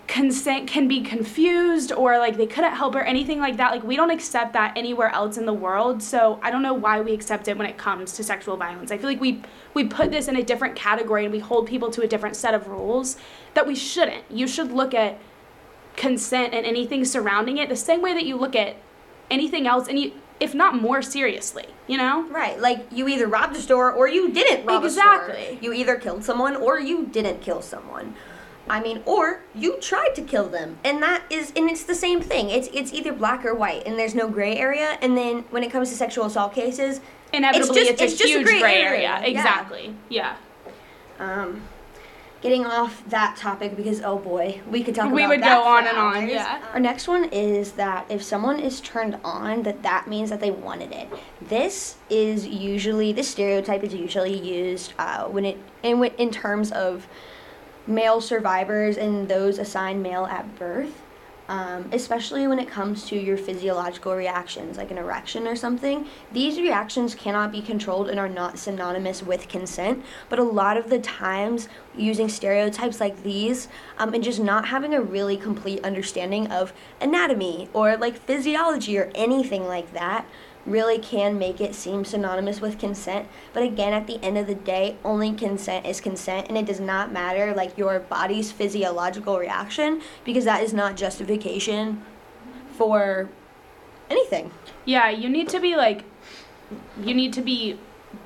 consent 0.09 0.67
can 0.67 0.89
be 0.89 1.03
confused 1.03 1.93
or 1.93 2.19
like 2.19 2.39
they 2.39 2.47
couldn't 2.47 2.73
help 2.73 2.95
or 2.95 3.03
anything 3.03 3.39
like 3.39 3.59
that. 3.59 3.71
Like 3.71 3.85
we 3.85 3.95
don't 3.95 4.11
accept 4.11 4.55
that 4.55 4.73
anywhere 4.75 5.11
else 5.11 5.37
in 5.37 5.45
the 5.45 5.53
world. 5.53 6.03
So 6.03 6.41
I 6.43 6.51
don't 6.51 6.63
know 6.63 6.73
why 6.73 7.03
we 7.03 7.13
accept 7.13 7.47
it 7.47 7.59
when 7.59 7.67
it 7.67 7.77
comes 7.77 8.15
to 8.15 8.25
sexual 8.25 8.57
violence. 8.57 8.91
I 8.91 8.97
feel 8.97 9.09
like 9.11 9.21
we 9.21 9.43
we 9.75 9.85
put 9.85 10.11
this 10.11 10.27
in 10.27 10.35
a 10.35 10.43
different 10.43 10.75
category 10.75 11.25
and 11.25 11.33
we 11.33 11.39
hold 11.39 11.69
people 11.69 11.91
to 11.91 12.01
a 12.03 12.09
different 12.09 12.37
set 12.37 12.55
of 12.55 12.67
rules 12.69 13.19
that 13.53 13.67
we 13.67 13.75
shouldn't. 13.75 14.25
You 14.31 14.49
should 14.49 14.73
look 14.73 14.95
at 14.95 15.19
consent 15.95 16.55
and 16.55 16.65
anything 16.65 17.05
surrounding 17.05 17.59
it 17.59 17.69
the 17.69 17.77
same 17.77 18.01
way 18.01 18.15
that 18.15 18.25
you 18.25 18.37
look 18.37 18.57
at 18.57 18.77
anything 19.31 19.67
else 19.67 19.89
and 19.89 19.99
you 19.99 20.13
if 20.41 20.55
not 20.55 20.81
more 20.81 21.03
seriously, 21.03 21.67
you 21.87 21.99
know? 21.99 22.23
Right, 22.31 22.59
like 22.61 22.87
you 22.93 23.09
either 23.09 23.27
robbed 23.27 23.57
a 23.57 23.61
store 23.61 23.93
or 23.93 24.09
you 24.09 24.31
didn't 24.31 24.65
rob 24.65 24.85
a 24.85 24.91
store. 24.91 25.27
Exactly. 25.27 25.59
You 25.61 25.73
either 25.73 25.97
killed 25.97 26.25
someone 26.25 26.57
or 26.57 26.79
you 26.81 27.07
didn't 27.07 27.43
kill 27.43 27.61
someone. 27.61 28.15
I 28.71 28.81
mean, 28.81 29.03
or 29.07 29.41
you 29.55 29.79
tried 29.81 30.15
to 30.17 30.23
kill 30.23 30.49
them, 30.49 30.79
and 30.85 31.03
that 31.03 31.23
is, 31.31 31.53
and 31.57 31.69
it's 31.71 31.85
the 31.85 31.95
same 31.95 32.21
thing. 32.21 32.51
It's 32.51 32.69
it's 32.73 32.93
either 32.93 33.13
black 33.13 33.45
or 33.45 33.55
white, 33.55 33.87
and 33.87 33.99
there's 33.99 34.15
no 34.15 34.29
gray 34.29 34.57
area. 34.57 34.99
And 35.03 35.17
then 35.17 35.45
when 35.51 35.63
it 35.63 35.71
comes 35.71 35.91
to 35.91 35.97
sexual 35.97 36.27
assault 36.27 36.55
cases, 36.55 37.01
Inevitably 37.33 37.81
just- 37.81 37.91
it's, 37.93 38.03
it's 38.03 38.15
a 38.15 38.17
just 38.19 38.25
a 38.25 38.39
huge 38.39 38.47
gray 38.47 38.61
gray, 38.61 38.83
area, 38.83 39.09
area. 39.17 39.29
Exactly. 39.29 39.95
Yeah. 40.09 40.37
um, 41.19 41.63
getting 42.41 42.65
off 42.65 43.03
that 43.09 43.37
topic 43.37 43.77
because 43.77 44.01
oh 44.03 44.17
boy, 44.17 44.61
we 44.71 44.83
could 44.85 44.95
talk 44.95 45.11
We 45.13 45.27
would 45.27 45.41
go 45.43 45.63
on 45.63 45.87
and 45.87 45.99
on, 45.99 46.29
yeah. 46.29 46.63
Our 46.73 46.79
next 46.79 47.09
one 47.09 47.25
is 47.33 47.73
that 47.73 48.07
if 48.09 48.23
someone 48.23 48.61
is 48.61 48.81
turned 48.81 49.19
on, 49.25 49.65
that 49.65 49.83
that 49.83 50.07
means 50.07 50.31
that 50.31 50.41
they 50.41 50.53
wanted 50.53 50.93
it. 50.93 51.09
This 51.43 51.97
is 52.09 52.47
usually 52.47 53.13
this 53.13 53.29
stereotype 53.29 53.83
is 53.83 53.93
usually 53.93 54.39
used 54.39 54.93
uh, 54.99 55.25
when 55.25 55.45
it 55.45 55.59
in 55.83 56.05
in 56.05 56.31
terms 56.31 56.71
of 56.73 57.09
male 57.89 58.21
survivors 58.21 58.97
and 58.97 59.29
those 59.29 59.59
assigned 59.59 60.03
male 60.03 60.27
at 60.27 60.57
birth. 60.59 61.03
Um, 61.49 61.89
especially 61.93 62.47
when 62.47 62.59
it 62.59 62.69
comes 62.69 63.07
to 63.07 63.17
your 63.17 63.39
physiological 63.39 64.15
reactions, 64.15 64.77
like 64.77 64.91
an 64.91 64.99
erection 64.99 65.47
or 65.47 65.57
something. 65.57 66.07
These 66.31 66.59
reactions 66.59 67.15
cannot 67.15 67.53
be 67.53 67.63
controlled 67.63 68.11
and 68.11 68.21
are 68.21 68.29
not 68.29 68.59
synonymous 68.59 69.23
with 69.23 69.49
consent. 69.49 70.05
But 70.29 70.39
a 70.39 70.43
lot 70.43 70.77
of 70.77 70.91
the 70.91 70.99
times, 70.99 71.71
using 71.97 72.29
stereotypes 72.29 73.01
like 73.01 73.23
these 73.23 73.69
um, 73.97 74.13
and 74.13 74.23
just 74.23 74.41
not 74.41 74.67
having 74.67 74.93
a 74.93 75.01
really 75.01 75.39
complete 75.39 75.83
understanding 75.85 76.49
of 76.49 76.75
anatomy 77.01 77.71
or 77.73 77.97
like 77.97 78.17
physiology 78.19 78.99
or 78.99 79.11
anything 79.15 79.67
like 79.67 79.95
that 79.95 80.27
really 80.69 80.99
can 80.99 81.39
make 81.39 81.61
it 81.61 81.75
seem 81.75 82.05
synonymous 82.05 82.61
with 82.61 82.79
consent. 82.79 83.29
But 83.53 83.63
again, 83.63 83.93
at 83.93 84.07
the 84.07 84.23
end 84.23 84.39
of 84.39 84.47
the 84.47 84.55
day, 84.55 84.97
only 85.05 85.33
consent 85.33 85.87
is 85.87 86.01
consent, 86.01 86.49
and 86.49 86.57
it 86.57 86.67
does 86.67 86.81
not 86.81 87.13
matter 87.13 87.55
like 87.55 87.77
your 87.79 87.99
body's 87.99 88.53
physiological 88.53 89.39
reaction 89.39 90.03
because 90.25 90.45
that 90.45 90.63
is 90.63 90.73
not 90.73 90.97
justification 90.97 92.03
for 92.77 93.29
anything. 94.11 94.51
Yeah, 94.85 95.11
you 95.11 95.29
need 95.29 95.49
to 95.51 95.61
be 95.61 95.77
like, 95.77 96.05
you 97.03 97.15
need 97.15 97.33
to 97.35 97.43
be 97.43 97.79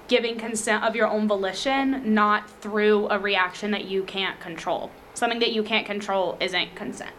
giving 0.09 0.37
consent 0.37 0.85
of 0.85 0.95
your 0.95 1.07
own 1.07 1.27
volition, 1.27 2.15
not 2.15 2.51
through 2.61 3.09
a 3.09 3.19
reaction 3.19 3.71
that 3.71 3.87
you 3.87 4.03
can't 4.03 4.39
control. 4.41 4.91
Something 5.15 5.39
that 5.41 5.53
you 5.53 5.63
can't 5.63 5.87
control 5.87 6.37
isn't 6.41 6.75
consent. 6.75 7.13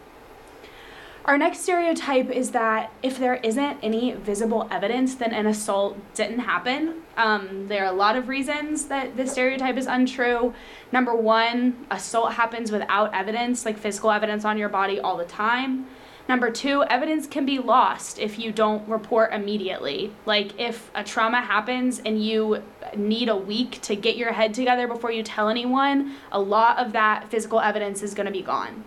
Our 1.24 1.38
next 1.38 1.60
stereotype 1.60 2.28
is 2.28 2.50
that 2.50 2.92
if 3.02 3.18
there 3.18 3.36
isn't 3.36 3.78
any 3.82 4.12
visible 4.12 4.68
evidence, 4.70 5.14
then 5.14 5.32
an 5.32 5.46
assault 5.46 5.96
didn't 6.14 6.40
happen. 6.40 7.02
Um, 7.16 7.66
there 7.66 7.84
are 7.84 7.92
a 7.92 7.96
lot 7.96 8.16
of 8.16 8.28
reasons 8.28 8.86
that 8.86 9.16
this 9.16 9.32
stereotype 9.32 9.78
is 9.78 9.86
untrue. 9.86 10.52
Number 10.92 11.14
one, 11.14 11.86
assault 11.90 12.34
happens 12.34 12.70
without 12.70 13.14
evidence, 13.14 13.64
like 13.64 13.78
physical 13.78 14.10
evidence 14.10 14.44
on 14.44 14.58
your 14.58 14.68
body 14.68 15.00
all 15.00 15.16
the 15.16 15.24
time. 15.24 15.86
Number 16.28 16.50
two, 16.50 16.84
evidence 16.84 17.26
can 17.26 17.46
be 17.46 17.58
lost 17.58 18.18
if 18.18 18.38
you 18.38 18.52
don't 18.52 18.86
report 18.86 19.32
immediately. 19.32 20.12
Like 20.26 20.58
if 20.60 20.90
a 20.94 21.02
trauma 21.02 21.40
happens 21.40 22.00
and 22.04 22.22
you 22.22 22.62
need 22.96 23.30
a 23.30 23.36
week 23.36 23.80
to 23.82 23.96
get 23.96 24.18
your 24.18 24.32
head 24.32 24.52
together 24.52 24.86
before 24.86 25.10
you 25.10 25.22
tell 25.22 25.48
anyone, 25.48 26.16
a 26.30 26.40
lot 26.40 26.78
of 26.78 26.92
that 26.92 27.30
physical 27.30 27.60
evidence 27.60 28.02
is 28.02 28.12
going 28.12 28.26
to 28.26 28.32
be 28.32 28.42
gone. 28.42 28.84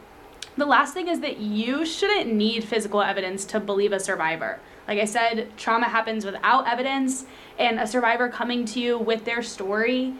The 0.57 0.65
last 0.65 0.95
thing 0.95 1.07
is 1.07 1.19
that 1.19 1.37
you 1.37 1.85
shouldn't 1.85 2.33
need 2.33 2.63
physical 2.63 3.03
evidence 3.03 3.45
to 3.45 3.59
believe 3.59 3.91
a 3.91 3.99
survivor. 3.99 4.59
Like 4.87 4.99
I 4.99 5.05
said, 5.05 5.55
trauma 5.55 5.87
happens 5.87 6.25
without 6.25 6.67
evidence, 6.67 7.25
and 7.59 7.79
a 7.79 7.85
survivor 7.85 8.27
coming 8.27 8.65
to 8.65 8.79
you 8.79 8.97
with 8.97 9.23
their 9.23 9.43
story 9.43 10.15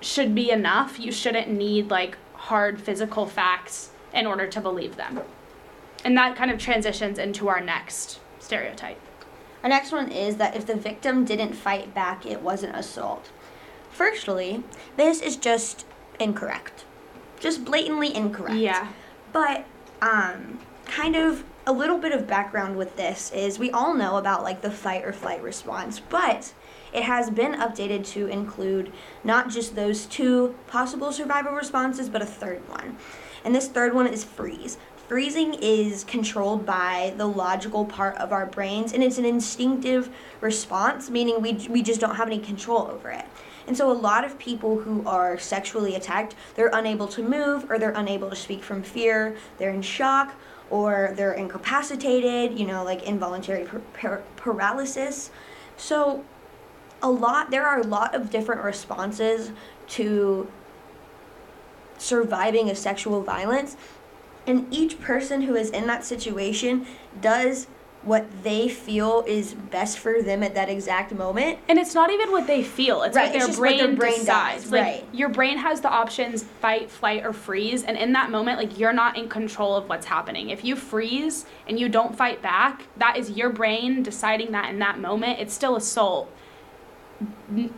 should 0.00 0.34
be 0.34 0.50
enough. 0.50 0.98
You 0.98 1.12
shouldn't 1.12 1.48
need 1.48 1.90
like 1.90 2.16
hard 2.32 2.80
physical 2.80 3.26
facts 3.26 3.90
in 4.14 4.26
order 4.26 4.46
to 4.46 4.60
believe 4.60 4.96
them. 4.96 5.20
And 6.04 6.16
that 6.16 6.36
kind 6.36 6.50
of 6.50 6.58
transitions 6.58 7.18
into 7.18 7.48
our 7.48 7.60
next 7.60 8.20
stereotype. 8.38 9.00
Our 9.62 9.68
next 9.68 9.92
one 9.92 10.10
is 10.10 10.36
that 10.36 10.56
if 10.56 10.64
the 10.64 10.76
victim 10.76 11.24
didn't 11.24 11.52
fight 11.52 11.92
back, 11.92 12.24
it 12.24 12.40
wasn't 12.40 12.76
assault. 12.76 13.30
Firstly, 13.90 14.62
this 14.96 15.20
is 15.20 15.36
just 15.36 15.84
incorrect. 16.20 16.84
Just 17.40 17.64
blatantly 17.64 18.14
incorrect. 18.14 18.56
Yeah. 18.56 18.88
But 19.36 19.66
um 20.00 20.60
kind 20.86 21.14
of 21.14 21.44
a 21.66 21.72
little 21.72 21.98
bit 21.98 22.12
of 22.12 22.26
background 22.26 22.78
with 22.78 22.96
this 22.96 23.30
is 23.32 23.58
we 23.58 23.70
all 23.70 23.92
know 23.92 24.16
about 24.16 24.42
like 24.42 24.62
the 24.62 24.70
fight 24.70 25.04
or 25.04 25.12
flight 25.12 25.42
response, 25.42 26.00
but 26.00 26.54
it 26.90 27.02
has 27.02 27.28
been 27.28 27.52
updated 27.52 28.06
to 28.12 28.28
include 28.28 28.94
not 29.24 29.50
just 29.50 29.76
those 29.76 30.06
two 30.06 30.54
possible 30.68 31.12
survival 31.12 31.52
responses, 31.52 32.08
but 32.08 32.22
a 32.22 32.26
third 32.26 32.66
one. 32.66 32.96
And 33.44 33.54
this 33.54 33.68
third 33.68 33.92
one 33.92 34.06
is 34.06 34.24
freeze. 34.24 34.78
Freezing 35.06 35.52
is 35.60 36.02
controlled 36.02 36.64
by 36.64 37.12
the 37.18 37.26
logical 37.26 37.84
part 37.84 38.16
of 38.16 38.32
our 38.32 38.46
brains, 38.46 38.94
and 38.94 39.04
it's 39.04 39.18
an 39.18 39.26
instinctive 39.26 40.08
response, 40.40 41.10
meaning 41.10 41.42
we, 41.42 41.52
we 41.68 41.82
just 41.82 42.00
don't 42.00 42.16
have 42.16 42.26
any 42.26 42.38
control 42.38 42.88
over 42.90 43.10
it. 43.10 43.26
And 43.66 43.76
so, 43.76 43.90
a 43.90 43.94
lot 43.94 44.24
of 44.24 44.38
people 44.38 44.78
who 44.80 45.06
are 45.06 45.38
sexually 45.38 45.94
attacked, 45.94 46.34
they're 46.54 46.70
unable 46.72 47.08
to 47.08 47.22
move 47.22 47.70
or 47.70 47.78
they're 47.78 47.90
unable 47.90 48.30
to 48.30 48.36
speak 48.36 48.62
from 48.62 48.82
fear, 48.82 49.36
they're 49.58 49.70
in 49.70 49.82
shock, 49.82 50.34
or 50.70 51.12
they're 51.16 51.32
incapacitated, 51.32 52.58
you 52.58 52.66
know, 52.66 52.84
like 52.84 53.02
involuntary 53.02 53.64
par- 53.64 53.82
par- 53.94 54.22
paralysis. 54.36 55.30
So, 55.76 56.24
a 57.02 57.10
lot, 57.10 57.50
there 57.50 57.66
are 57.66 57.80
a 57.80 57.86
lot 57.86 58.14
of 58.14 58.30
different 58.30 58.62
responses 58.62 59.50
to 59.88 60.50
surviving 61.98 62.70
a 62.70 62.74
sexual 62.74 63.22
violence 63.22 63.76
and 64.46 64.72
each 64.72 65.00
person 65.00 65.42
who 65.42 65.56
is 65.56 65.70
in 65.70 65.86
that 65.86 66.04
situation 66.04 66.86
does 67.20 67.66
what 68.06 68.24
they 68.44 68.68
feel 68.68 69.24
is 69.26 69.52
best 69.52 69.98
for 69.98 70.22
them 70.22 70.44
at 70.44 70.54
that 70.54 70.68
exact 70.68 71.12
moment 71.12 71.58
And 71.68 71.76
it's 71.76 71.92
not 71.92 72.10
even 72.10 72.30
what 72.30 72.46
they 72.46 72.62
feel. 72.62 73.02
It's 73.02 73.16
Right, 73.16 73.24
what 73.24 73.32
their 73.32 73.36
it's 73.38 73.46
just 73.48 73.58
what 73.58 73.68
brain, 73.68 73.78
their 73.78 73.96
brain 73.96 74.20
decides. 74.20 74.62
does, 74.62 74.72
Like 74.72 74.82
right. 74.82 75.04
your 75.12 75.28
brain 75.28 75.58
has 75.58 75.80
the 75.80 75.90
options 75.90 76.44
fight, 76.44 76.88
flight, 76.88 77.26
or 77.26 77.32
freeze, 77.32 77.82
and 77.82 77.96
in 77.96 78.12
that 78.12 78.30
moment, 78.30 78.58
like 78.58 78.78
you're 78.78 78.92
not 78.92 79.18
in 79.18 79.28
control 79.28 79.74
of 79.74 79.88
what's 79.88 80.06
happening. 80.06 80.50
If 80.50 80.64
you 80.64 80.76
freeze 80.76 81.46
and 81.68 81.80
you 81.80 81.88
don't 81.88 82.16
fight 82.16 82.40
back, 82.40 82.86
that 82.96 83.16
is 83.16 83.32
your 83.32 83.50
brain 83.50 84.04
deciding 84.04 84.52
that 84.52 84.70
in 84.70 84.78
that 84.78 85.00
moment. 85.00 85.40
It's 85.40 85.52
still 85.52 85.74
assault. 85.74 86.30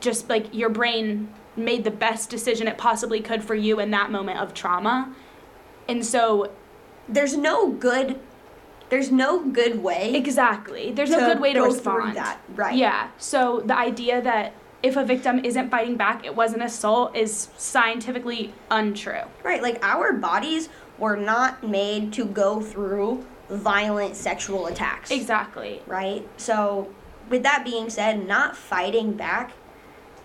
Just 0.01 0.29
like 0.29 0.53
your 0.53 0.69
brain 0.69 1.33
made 1.57 1.85
the 1.85 1.91
best 1.91 2.29
decision 2.29 2.69
it 2.69 2.77
possibly 2.77 3.21
could 3.21 3.43
for 3.43 3.55
you 3.55 3.81
in 3.81 3.91
that 3.93 4.11
moment 4.11 4.39
of 4.41 4.53
trauma. 4.53 5.15
And 5.89 6.05
so 6.05 6.53
there's 7.09 7.37
no 7.37 7.71
good 7.71 8.21
there's 8.91 9.11
no 9.11 9.45
good 9.45 9.83
way 9.83 10.15
Exactly. 10.15 10.93
There's 10.93 11.11
no 11.11 11.21
good 11.27 11.41
way 11.41 11.53
to 11.53 11.63
respond. 11.63 12.17
that, 12.17 12.41
right. 12.55 12.75
Yeah. 12.77 13.11
So 13.19 13.61
the 13.61 13.77
idea 13.77 14.23
that 14.23 14.55
if 14.83 14.97
a 14.97 15.05
victim 15.05 15.45
isn't 15.45 15.71
fighting 15.71 15.97
back, 15.97 16.25
it 16.25 16.35
was 16.37 16.53
an 16.53 16.63
assault 16.63 17.17
is 17.17 17.49
scientifically 17.57 18.55
untrue. 18.71 19.23
right 19.43 19.63
like 19.63 19.79
our 19.85 20.13
bodies 20.13 20.69
were 20.99 21.17
not 21.17 21.63
made 21.63 22.13
to 22.13 22.25
go 22.25 22.61
through 22.61 23.25
violent 23.51 24.15
sexual 24.17 24.67
attacks 24.67 25.11
Exactly. 25.11 25.81
right 25.87 26.27
so 26.37 26.89
with 27.31 27.43
that 27.43 27.65
being 27.65 27.89
said 27.91 28.27
not 28.27 28.57
fighting 28.57 29.13
back 29.13 29.53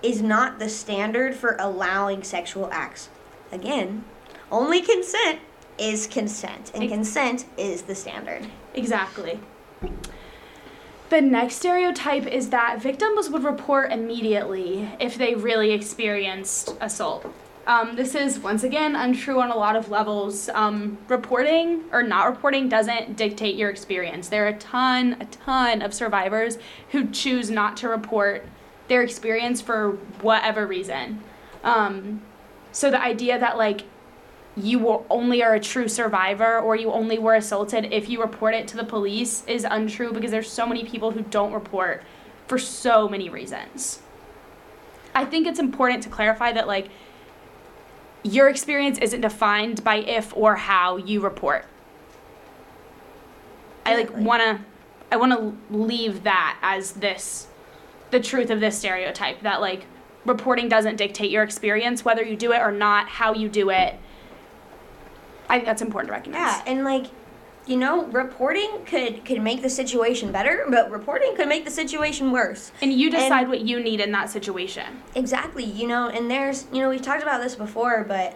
is 0.02 0.22
not 0.22 0.60
the 0.60 0.68
standard 0.70 1.34
for 1.36 1.56
allowing 1.60 2.24
sexual 2.24 2.70
acts 2.72 3.10
again 3.52 4.04
only 4.52 4.82
consent 4.82 5.40
is 5.78 6.08
consent 6.08 6.72
and 6.74 6.84
Ex- 6.84 6.92
consent 6.92 7.46
is 7.58 7.84
the 7.84 7.96
standard 7.96 8.48
Exactly. 8.74 9.40
The 11.10 11.22
next 11.22 11.58
stereotype 11.58 12.26
is 12.26 12.50
that 12.50 12.82
victims 12.82 13.30
would 13.30 13.44
report 13.44 13.92
immediately 13.92 14.90
if 15.00 15.16
they 15.16 15.36
really 15.36 15.72
experienced 15.72 16.76
assault. 16.82 17.32
Um, 17.68 17.96
this 17.96 18.16
is 18.16 18.40
once 18.40 18.64
again 18.64 18.96
untrue 18.96 19.40
on 19.40 19.52
a 19.52 19.56
lot 19.56 19.76
of 19.76 19.90
levels. 19.90 20.50
Um, 20.50 20.98
reporting 21.08 21.84
or 21.92 22.04
not 22.04 22.28
reporting 22.28 22.68
doesn't 22.68 23.16
dictate 23.16 23.56
your 23.56 23.70
experience. 23.70 24.28
There 24.28 24.46
are 24.46 24.50
a 24.50 24.58
ton, 24.58 25.18
a 25.20 25.26
ton 25.26 25.82
of 25.82 25.94
survivors 25.94 26.58
who 26.92 27.10
choose 27.10 27.50
not 27.50 27.78
to 27.78 27.90
report 27.90 28.46
their 28.88 29.04
experience 29.04 29.62
for 29.62 29.92
whatever 30.22 30.66
reason. 30.68 31.24
Um, 31.64 32.22
so 32.72 32.90
the 32.90 33.02
idea 33.02 33.40
that 33.40 33.58
like 33.58 33.84
you 34.56 35.04
only 35.10 35.42
are 35.42 35.56
a 35.56 35.60
true 35.60 35.88
survivor 35.88 36.60
or 36.60 36.76
you 36.76 36.92
only 36.92 37.18
were 37.18 37.36
assaulted 37.36 37.92
if 37.92 38.08
you 38.08 38.22
report 38.22 38.54
it 38.54 38.68
to 38.68 38.78
the 38.78 38.84
police 38.84 39.44
is 39.48 39.66
untrue 39.70 40.14
because 40.14 40.32
there's 40.32 40.50
so 40.50 40.68
many 40.68 40.84
people 40.84 41.12
who 41.12 41.22
don't 41.24 41.54
report 41.54 42.04
for 42.48 42.58
so 42.60 43.10
many 43.10 43.30
reasons. 43.30 44.02
I 45.16 45.26
think 45.26 45.48
it's 45.48 45.60
important 45.60 46.04
to 46.04 46.10
clarify 46.10 46.52
that 46.54 46.68
like 46.68 46.90
your 48.24 48.48
experience 48.48 48.98
isn't 49.00 49.22
defined 49.22 49.84
by 49.84 49.98
if 49.98 50.36
or 50.36 50.56
how 50.56 50.98
you 50.98 51.22
report. 51.22 51.66
I 53.86 53.96
like 53.96 54.16
want 54.16 54.42
to 54.42 54.60
I 55.12 55.18
want 55.18 55.32
to 55.34 55.76
leave 55.76 56.24
that 56.24 56.58
as 56.62 56.94
this 56.94 57.48
the 58.12 58.20
truth 58.20 58.50
of 58.50 58.60
this 58.60 58.78
stereotype 58.78 59.42
that 59.42 59.62
like 59.62 59.86
reporting 60.26 60.70
doesn't 60.70 60.96
dictate 60.96 61.32
your 61.32 61.44
experience 61.44 62.06
whether 62.06 62.24
you 62.24 62.36
do 62.36 62.54
it 62.54 62.60
or 62.60 62.72
not, 62.72 63.10
how 63.10 63.34
you 63.34 63.50
do 63.50 63.70
it. 63.70 63.96
I 65.50 65.56
think 65.56 65.66
that's 65.66 65.82
important 65.82 66.08
to 66.10 66.14
recognize. 66.14 66.40
Yeah, 66.40 66.64
and 66.66 66.84
like, 66.84 67.08
you 67.66 67.78
know, 67.78 68.06
reporting 68.08 68.84
could 68.86 69.24
could 69.26 69.42
make 69.42 69.62
the 69.62 69.70
situation 69.70 70.32
better, 70.32 70.66
but 70.70 70.92
reporting 70.92 71.36
could 71.36 71.48
make 71.48 71.64
the 71.66 71.72
situation 71.72 72.32
worse. 72.32 72.72
And 72.82 72.92
you 72.94 73.10
decide 73.10 73.42
And- 73.44 73.50
what 73.50 73.62
you 73.62 73.80
need 73.80 74.00
in 74.00 74.12
that 74.12 74.30
situation. 74.30 75.02
Exactly, 75.16 75.64
you 75.64 75.88
know, 75.88 76.08
and 76.08 76.30
there's, 76.30 76.66
you 76.74 76.82
know, 76.82 76.90
we've 76.90 77.02
talked 77.02 77.24
about 77.24 77.42
this 77.42 77.56
before, 77.56 78.04
but 78.08 78.34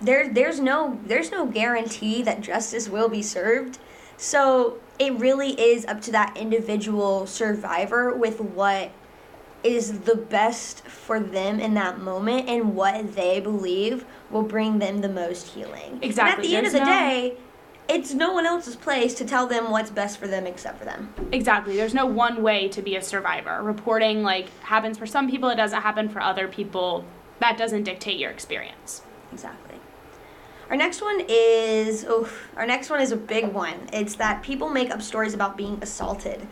there 0.00 0.28
there's 0.28 0.58
no 0.60 0.98
there's 1.06 1.30
no 1.30 1.46
guarantee 1.46 2.22
that 2.22 2.40
justice 2.40 2.88
will 2.88 3.08
be 3.08 3.22
served. 3.22 3.78
So, 4.16 4.78
it 5.00 5.14
really 5.18 5.60
is 5.60 5.84
up 5.86 6.00
to 6.02 6.12
that 6.12 6.36
individual 6.36 7.26
survivor 7.26 8.14
with 8.14 8.40
what 8.40 8.90
is 9.64 10.00
the 10.00 10.16
best 10.16 10.86
for 10.86 11.20
them 11.20 11.60
in 11.60 11.74
that 11.74 12.00
moment 12.00 12.48
and 12.48 12.74
what 12.74 13.14
they 13.14 13.40
believe 13.40 14.04
will 14.30 14.42
bring 14.42 14.78
them 14.78 15.00
the 15.00 15.08
most 15.08 15.48
healing. 15.48 15.92
And 15.92 16.04
Exactly, 16.04 16.44
at 16.44 16.50
the 16.50 16.56
end 16.56 16.66
of 16.66 16.72
the 16.72 16.78
no- 16.80 16.84
day, 16.84 17.36
it's 17.88 18.14
no 18.14 18.32
one 18.32 18.46
else's 18.46 18.76
place 18.76 19.14
to 19.14 19.24
tell 19.24 19.46
them 19.46 19.70
what's 19.70 19.90
best 19.90 20.18
for 20.18 20.26
them 20.26 20.46
except 20.46 20.78
for 20.78 20.84
them. 20.84 21.12
Exactly. 21.32 21.76
There's 21.76 21.94
no 21.94 22.06
one 22.06 22.42
way 22.42 22.68
to 22.68 22.80
be 22.80 22.96
a 22.96 23.02
survivor. 23.02 23.62
Reporting 23.62 24.22
like 24.22 24.48
happens 24.60 24.98
for 24.98 25.06
some 25.06 25.30
people, 25.30 25.48
it 25.50 25.56
doesn't 25.56 25.82
happen 25.82 26.08
for 26.08 26.20
other 26.20 26.48
people. 26.48 27.04
That 27.40 27.58
doesn't 27.58 27.84
dictate 27.84 28.18
your 28.18 28.30
experience. 28.30 29.02
Exactly. 29.32 29.76
Our 30.70 30.76
next 30.76 31.02
one 31.02 31.22
is 31.28 32.06
oh, 32.08 32.30
our 32.56 32.66
next 32.66 32.88
one 32.88 33.00
is 33.00 33.12
a 33.12 33.16
big 33.16 33.48
one. 33.48 33.88
It's 33.92 34.14
that 34.14 34.42
people 34.42 34.70
make 34.70 34.90
up 34.90 35.02
stories 35.02 35.34
about 35.34 35.56
being 35.56 35.78
assaulted. 35.82 36.46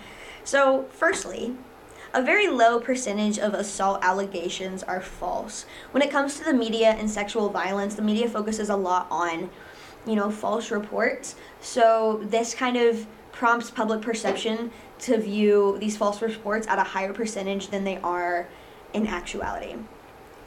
So, 0.45 0.87
firstly, 0.91 1.57
a 2.13 2.23
very 2.23 2.49
low 2.49 2.81
percentage 2.81 3.39
of 3.39 3.55
assault 3.55 4.01
allegations 4.03 4.83
are 4.83 5.01
false. 5.01 5.65
When 5.93 6.03
it 6.03 6.11
comes 6.11 6.39
to 6.39 6.45
the 6.45 6.53
media 6.53 6.91
and 6.91 7.09
sexual 7.09 7.49
violence, 7.49 7.95
the 7.95 8.03
media 8.03 8.29
focuses 8.29 8.69
a 8.69 8.77
lot 8.77 9.07
on, 9.11 9.51
you 10.07 10.17
know, 10.17 10.31
false 10.31 10.71
reports. 10.71 11.37
So, 11.61 12.21
this 12.25 12.55
kind 12.55 12.77
of 12.77 13.07
prompts 13.33 13.71
public 13.71 14.03
perception 14.03 14.71
to 15.01 15.19
view 15.19 15.79
these 15.79 15.97
false 15.97 16.21
reports 16.21 16.67
at 16.67 16.79
a 16.79 16.83
higher 16.83 17.13
percentage 17.13 17.69
than 17.69 17.85
they 17.85 17.99
are 17.99 18.49
in 18.93 19.07
actuality. 19.07 19.77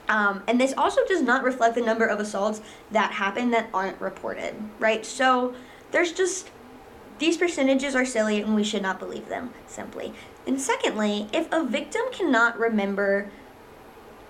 Um, 0.09 0.43
and 0.47 0.59
this 0.59 0.73
also 0.77 1.01
does 1.07 1.21
not 1.21 1.43
reflect 1.43 1.75
the 1.75 1.81
number 1.81 2.05
of 2.05 2.19
assaults 2.19 2.61
that 2.91 3.13
happen 3.13 3.51
that 3.51 3.69
aren't 3.73 3.99
reported, 4.01 4.53
right? 4.79 5.05
So 5.05 5.55
there's 5.91 6.11
just 6.11 6.51
these 7.19 7.37
percentages 7.37 7.95
are 7.95 8.05
silly 8.05 8.41
and 8.41 8.53
we 8.53 8.63
should 8.63 8.81
not 8.81 8.99
believe 8.99 9.29
them 9.29 9.53
simply. 9.65 10.13
And 10.45 10.59
secondly, 10.59 11.27
if 11.31 11.51
a 11.51 11.63
victim 11.63 12.03
cannot 12.11 12.59
remember 12.59 13.31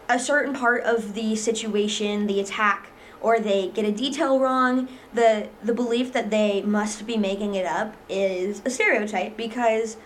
a 0.07 0.19
certain 0.19 0.53
part 0.53 0.83
of 0.83 1.13
the 1.13 1.35
situation, 1.35 2.27
the 2.27 2.39
attack, 2.39 2.89
or 3.21 3.39
they 3.39 3.69
get 3.69 3.85
a 3.85 3.91
detail 3.91 4.39
wrong, 4.39 4.89
the 5.13 5.49
the 5.63 5.73
belief 5.73 6.11
that 6.13 6.29
they 6.29 6.61
must 6.61 7.07
be 7.07 7.17
making 7.17 7.55
it 7.55 7.65
up 7.65 7.95
is 8.09 8.61
a 8.65 8.69
stereotype 8.69 9.37
because 9.37 9.97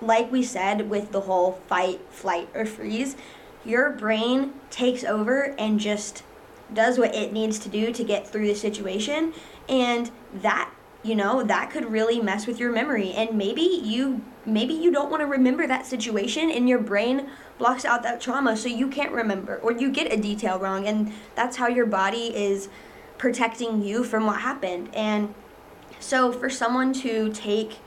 like 0.00 0.30
we 0.30 0.42
said 0.42 0.88
with 0.88 1.10
the 1.10 1.22
whole 1.22 1.52
fight, 1.66 2.00
flight, 2.10 2.48
or 2.54 2.64
freeze, 2.64 3.16
your 3.64 3.90
brain 3.90 4.52
takes 4.70 5.02
over 5.04 5.54
and 5.58 5.80
just 5.80 6.22
does 6.72 6.98
what 6.98 7.14
it 7.14 7.32
needs 7.32 7.58
to 7.58 7.68
do 7.68 7.92
to 7.92 8.04
get 8.04 8.28
through 8.28 8.46
the 8.46 8.54
situation. 8.54 9.32
And 9.68 10.10
that, 10.34 10.70
you 11.02 11.14
know, 11.14 11.42
that 11.42 11.70
could 11.70 11.90
really 11.90 12.20
mess 12.20 12.46
with 12.46 12.58
your 12.58 12.72
memory. 12.72 13.12
And 13.12 13.36
maybe 13.36 13.62
you 13.62 14.22
maybe 14.44 14.74
you 14.74 14.90
don't 14.90 15.10
want 15.10 15.20
to 15.20 15.26
remember 15.26 15.66
that 15.66 15.86
situation 15.86 16.50
and 16.50 16.68
your 16.68 16.78
brain 16.78 17.28
blocks 17.58 17.84
out 17.84 18.02
that 18.02 18.20
trauma 18.20 18.56
so 18.56 18.68
you 18.68 18.88
can't 18.88 19.12
remember 19.12 19.58
or 19.58 19.72
you 19.72 19.90
get 19.90 20.10
a 20.10 20.16
detail 20.16 20.58
wrong 20.58 20.86
and 20.86 21.12
that's 21.34 21.56
how 21.58 21.68
your 21.68 21.84
body 21.84 22.34
is 22.34 22.70
protecting 23.18 23.82
you 23.82 24.02
from 24.04 24.26
what 24.26 24.40
happened. 24.40 24.88
And 24.94 25.34
so 26.00 26.32
for 26.32 26.48
someone 26.48 26.92
to 26.94 27.30
take 27.32 27.78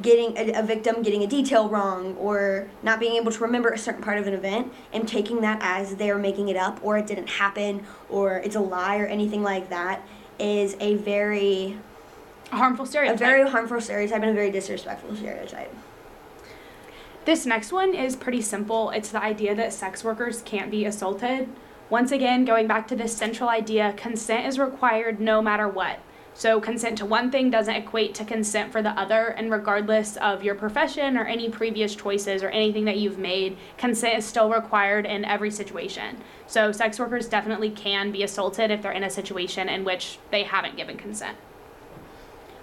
getting 0.00 0.36
a, 0.38 0.60
a 0.60 0.62
victim 0.62 1.02
getting 1.02 1.22
a 1.22 1.26
detail 1.26 1.68
wrong 1.68 2.16
or 2.16 2.68
not 2.82 2.98
being 2.98 3.14
able 3.14 3.30
to 3.30 3.40
remember 3.40 3.70
a 3.70 3.78
certain 3.78 4.02
part 4.02 4.18
of 4.18 4.26
an 4.26 4.32
event 4.32 4.72
and 4.92 5.06
taking 5.06 5.42
that 5.42 5.58
as 5.60 5.96
they're 5.96 6.18
making 6.18 6.48
it 6.48 6.56
up 6.56 6.80
or 6.82 6.96
it 6.96 7.06
didn't 7.06 7.28
happen 7.28 7.84
or 8.08 8.38
it's 8.38 8.56
a 8.56 8.60
lie 8.60 8.98
or 8.98 9.06
anything 9.06 9.42
like 9.42 9.68
that 9.68 10.02
is 10.38 10.76
a 10.80 10.94
very 10.96 11.78
A 12.52 12.56
harmful 12.56 12.84
stereotype. 12.84 13.16
a 13.16 13.18
very 13.18 13.48
harmful 13.48 13.80
stereotype 13.80 14.20
and 14.20 14.30
a 14.30 14.34
very 14.34 14.50
disrespectful 14.50 15.16
stereotype. 15.16 15.74
This 17.24 17.46
next 17.46 17.72
one 17.72 17.94
is 17.94 18.14
pretty 18.14 18.42
simple. 18.42 18.90
It's 18.90 19.08
the 19.08 19.22
idea 19.22 19.54
that 19.54 19.72
sex 19.72 20.04
workers 20.04 20.42
can't 20.42 20.70
be 20.70 20.84
assaulted. 20.84 21.48
Once 21.88 22.12
again, 22.12 22.44
going 22.44 22.66
back 22.66 22.86
to 22.88 22.96
this 22.96 23.16
central 23.16 23.48
idea, 23.48 23.94
consent 23.96 24.46
is 24.46 24.58
required 24.58 25.18
no 25.18 25.40
matter 25.40 25.66
what. 25.66 26.00
So, 26.34 26.60
consent 26.60 26.98
to 26.98 27.06
one 27.06 27.30
thing 27.30 27.50
doesn't 27.50 27.74
equate 27.74 28.14
to 28.16 28.24
consent 28.24 28.70
for 28.70 28.82
the 28.82 28.90
other, 28.90 29.28
and 29.28 29.50
regardless 29.50 30.16
of 30.18 30.42
your 30.42 30.54
profession 30.54 31.16
or 31.16 31.24
any 31.24 31.48
previous 31.48 31.94
choices 31.94 32.42
or 32.42 32.48
anything 32.50 32.84
that 32.86 32.98
you've 32.98 33.18
made, 33.18 33.56
consent 33.78 34.18
is 34.18 34.24
still 34.26 34.50
required 34.50 35.06
in 35.06 35.24
every 35.24 35.50
situation. 35.50 36.18
So, 36.46 36.72
sex 36.72 36.98
workers 36.98 37.28
definitely 37.28 37.70
can 37.70 38.12
be 38.12 38.22
assaulted 38.22 38.70
if 38.70 38.82
they're 38.82 38.92
in 38.92 39.04
a 39.04 39.10
situation 39.10 39.68
in 39.70 39.84
which 39.84 40.18
they 40.30 40.42
haven't 40.42 40.76
given 40.76 40.96
consent. 40.98 41.36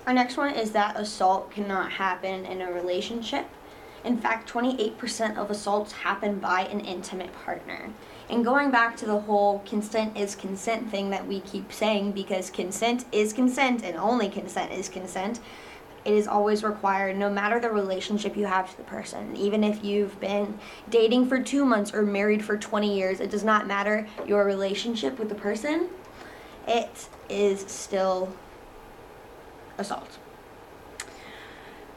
Our 0.10 0.16
next 0.16 0.38
one 0.38 0.56
is 0.56 0.72
that 0.72 1.00
assault 1.00 1.52
cannot 1.52 1.92
happen 1.92 2.44
in 2.44 2.64
a 2.64 2.74
relationship. 2.74 3.46
In 4.04 4.18
fact, 4.18 4.52
28% 4.52 5.38
of 5.38 5.52
assaults 5.52 5.92
happen 5.92 6.40
by 6.40 6.62
an 6.62 6.80
intimate 6.80 7.32
partner. 7.32 7.94
And 8.28 8.44
going 8.44 8.72
back 8.72 8.98
to 8.98 9.06
the 9.06 9.20
whole 9.20 9.60
consent 9.68 10.18
is 10.18 10.34
consent 10.34 10.90
thing 10.90 11.12
that 11.12 11.28
we 11.28 11.42
keep 11.42 11.72
saying, 11.72 12.14
because 12.14 12.50
consent 12.50 13.06
is 13.12 13.34
consent 13.34 13.84
and 13.84 13.98
only 13.98 14.30
consent 14.30 14.72
is 14.72 14.90
consent, 14.90 15.42
it 16.04 16.16
is 16.16 16.28
always 16.28 16.64
required 16.64 17.16
no 17.16 17.30
matter 17.30 17.60
the 17.60 17.70
relationship 17.70 18.36
you 18.36 18.48
have 18.48 18.72
to 18.72 18.78
the 18.78 18.84
person. 18.86 19.38
Even 19.38 19.64
if 19.64 19.84
you've 19.84 20.20
been 20.20 20.58
dating 20.90 21.28
for 21.28 21.40
two 21.40 21.64
months 21.64 21.94
or 21.94 22.02
married 22.02 22.44
for 22.44 22.58
20 22.58 22.98
years, 22.98 23.20
it 23.20 23.30
does 23.30 23.44
not 23.44 23.68
matter 23.68 24.08
your 24.26 24.44
relationship 24.44 25.20
with 25.20 25.30
the 25.30 25.36
person, 25.36 25.88
it 26.68 27.10
is 27.30 27.60
still 27.68 28.34
assault. 29.80 30.18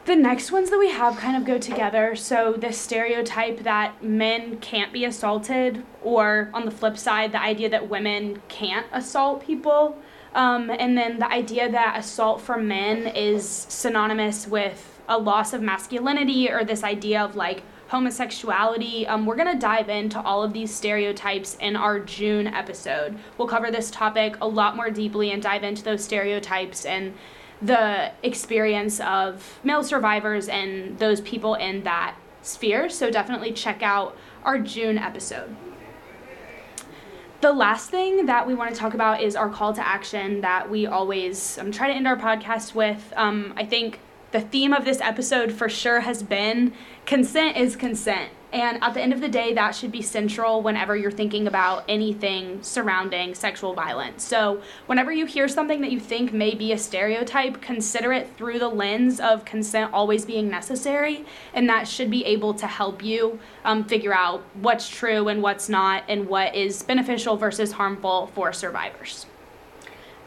The 0.05 0.15
next 0.17 0.51
ones 0.51 0.69
that 0.69 0.79
we 0.79 0.89
have 0.89 1.15
kind 1.15 1.37
of 1.37 1.45
go 1.45 1.57
together. 1.57 2.13
So, 2.15 2.53
this 2.53 2.77
stereotype 2.77 3.63
that 3.63 4.03
men 4.03 4.57
can't 4.57 4.91
be 4.91 5.05
assaulted, 5.05 5.85
or 6.01 6.49
on 6.53 6.65
the 6.65 6.71
flip 6.71 6.97
side, 6.97 7.31
the 7.31 7.41
idea 7.41 7.69
that 7.69 7.89
women 7.89 8.41
can't 8.49 8.85
assault 8.91 9.45
people. 9.45 9.97
Um, 10.35 10.69
and 10.69 10.97
then 10.97 11.19
the 11.19 11.31
idea 11.31 11.71
that 11.71 11.97
assault 11.97 12.41
for 12.41 12.57
men 12.57 13.07
is 13.07 13.47
synonymous 13.69 14.45
with 14.45 14.99
a 15.07 15.17
loss 15.17 15.53
of 15.53 15.61
masculinity, 15.61 16.49
or 16.49 16.65
this 16.65 16.83
idea 16.83 17.23
of 17.23 17.37
like 17.37 17.63
homosexuality. 17.87 19.07
Um, 19.07 19.25
we're 19.25 19.35
going 19.35 19.53
to 19.53 19.59
dive 19.59 19.87
into 19.87 20.19
all 20.19 20.43
of 20.43 20.51
these 20.51 20.73
stereotypes 20.73 21.55
in 21.61 21.77
our 21.77 21.99
June 21.99 22.47
episode. 22.47 23.17
We'll 23.37 23.47
cover 23.47 23.71
this 23.71 23.91
topic 23.91 24.35
a 24.41 24.47
lot 24.47 24.75
more 24.75 24.89
deeply 24.89 25.31
and 25.31 25.41
dive 25.41 25.63
into 25.63 25.83
those 25.83 26.03
stereotypes 26.03 26.85
and 26.85 27.13
the 27.63 28.11
experience 28.23 28.99
of 28.99 29.59
male 29.63 29.83
survivors 29.83 30.49
and 30.49 30.99
those 30.99 31.21
people 31.21 31.55
in 31.55 31.83
that 31.83 32.15
sphere. 32.41 32.89
So 32.89 33.09
definitely 33.09 33.53
check 33.53 33.81
out 33.81 34.17
our 34.43 34.59
June 34.59 34.97
episode. 34.97 35.55
The 37.41 37.53
last 37.53 37.89
thing 37.89 38.25
that 38.25 38.47
we 38.47 38.53
want 38.53 38.73
to 38.73 38.79
talk 38.79 38.93
about 38.93 39.21
is 39.21 39.35
our 39.35 39.49
call 39.49 39.73
to 39.73 39.85
action 39.85 40.41
that 40.41 40.69
we 40.69 40.85
always 40.87 41.57
um, 41.57 41.71
try 41.71 41.87
to 41.87 41.93
end 41.93 42.07
our 42.07 42.15
podcast 42.15 42.73
with. 42.73 43.11
Um, 43.17 43.53
I 43.57 43.65
think 43.65 43.99
the 44.31 44.41
theme 44.41 44.73
of 44.73 44.85
this 44.85 45.01
episode 45.01 45.51
for 45.51 45.67
sure 45.67 46.01
has 46.01 46.23
been 46.23 46.73
consent 47.05 47.57
is 47.57 47.75
consent. 47.75 48.31
And 48.53 48.83
at 48.83 48.93
the 48.93 49.01
end 49.01 49.13
of 49.13 49.19
the 49.19 49.27
day, 49.27 49.51
that 49.53 49.71
should 49.71 49.91
be 49.91 50.03
central 50.03 50.61
whenever 50.61 50.95
you're 50.95 51.09
thinking 51.09 51.47
about 51.47 51.85
anything 51.89 52.61
surrounding 52.61 53.33
sexual 53.33 53.73
violence. 53.73 54.23
So, 54.23 54.61
whenever 54.85 55.11
you 55.11 55.25
hear 55.25 55.47
something 55.47 55.81
that 55.81 55.91
you 55.91 55.99
think 55.99 56.31
may 56.31 56.53
be 56.53 56.71
a 56.71 56.77
stereotype, 56.77 57.61
consider 57.61 58.13
it 58.13 58.29
through 58.37 58.59
the 58.59 58.67
lens 58.69 59.19
of 59.19 59.43
consent 59.43 59.91
always 59.91 60.23
being 60.23 60.49
necessary. 60.49 61.25
And 61.55 61.67
that 61.67 61.87
should 61.87 62.11
be 62.11 62.23
able 62.25 62.53
to 62.53 62.67
help 62.67 63.03
you 63.03 63.39
um, 63.65 63.85
figure 63.85 64.13
out 64.13 64.43
what's 64.61 64.87
true 64.87 65.29
and 65.29 65.41
what's 65.41 65.67
not, 65.67 66.03
and 66.07 66.27
what 66.27 66.53
is 66.53 66.83
beneficial 66.83 67.35
versus 67.35 67.71
harmful 67.71 68.27
for 68.35 68.53
survivors. 68.53 69.25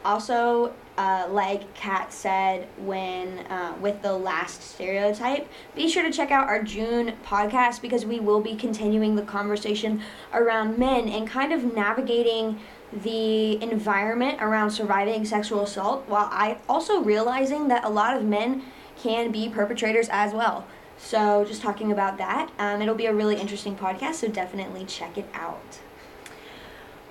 Also, 0.07 0.73
uh, 0.99 1.27
like 1.29 1.75
Kat 1.75 2.13
said 2.13 2.69
when 2.79 3.41
uh, 3.51 3.75
with 3.81 4.03
the 4.03 4.13
last 4.13 4.63
stereotype, 4.63 5.49
be 5.75 5.89
sure 5.89 6.05
to 6.05 6.13
check 6.13 6.31
out 6.31 6.47
our 6.47 6.63
June 6.63 7.15
podcast 7.25 7.83
because 7.83 8.07
we 8.07 8.21
will 8.21 8.41
be 8.41 8.55
continuing 8.55 9.17
the 9.17 9.23
conversation 9.23 10.01
around 10.33 10.79
men 10.79 11.09
and 11.09 11.27
kind 11.27 11.53
of 11.53 11.75
navigating 11.75 12.61
the 12.93 13.61
environment 13.61 14.41
around 14.41 14.71
surviving 14.71 15.25
sexual 15.25 15.65
assault 15.65 16.05
while 16.07 16.29
I 16.31 16.59
also 16.69 17.03
realizing 17.03 17.67
that 17.67 17.83
a 17.83 17.91
lot 17.91 18.17
of 18.17 18.23
men 18.23 18.63
can 18.97 19.33
be 19.33 19.49
perpetrators 19.49 20.09
as 20.13 20.33
well. 20.33 20.69
So, 20.99 21.45
just 21.45 21.63
talking 21.63 21.91
about 21.91 22.17
that. 22.19 22.53
Um, 22.61 22.81
it'll 22.81 22.95
be 22.95 23.07
a 23.07 23.13
really 23.13 23.41
interesting 23.41 23.77
podcast, 23.77 24.15
so 24.15 24.29
definitely 24.29 24.85
check 24.85 25.19
it 25.19 25.27
out. 25.35 25.81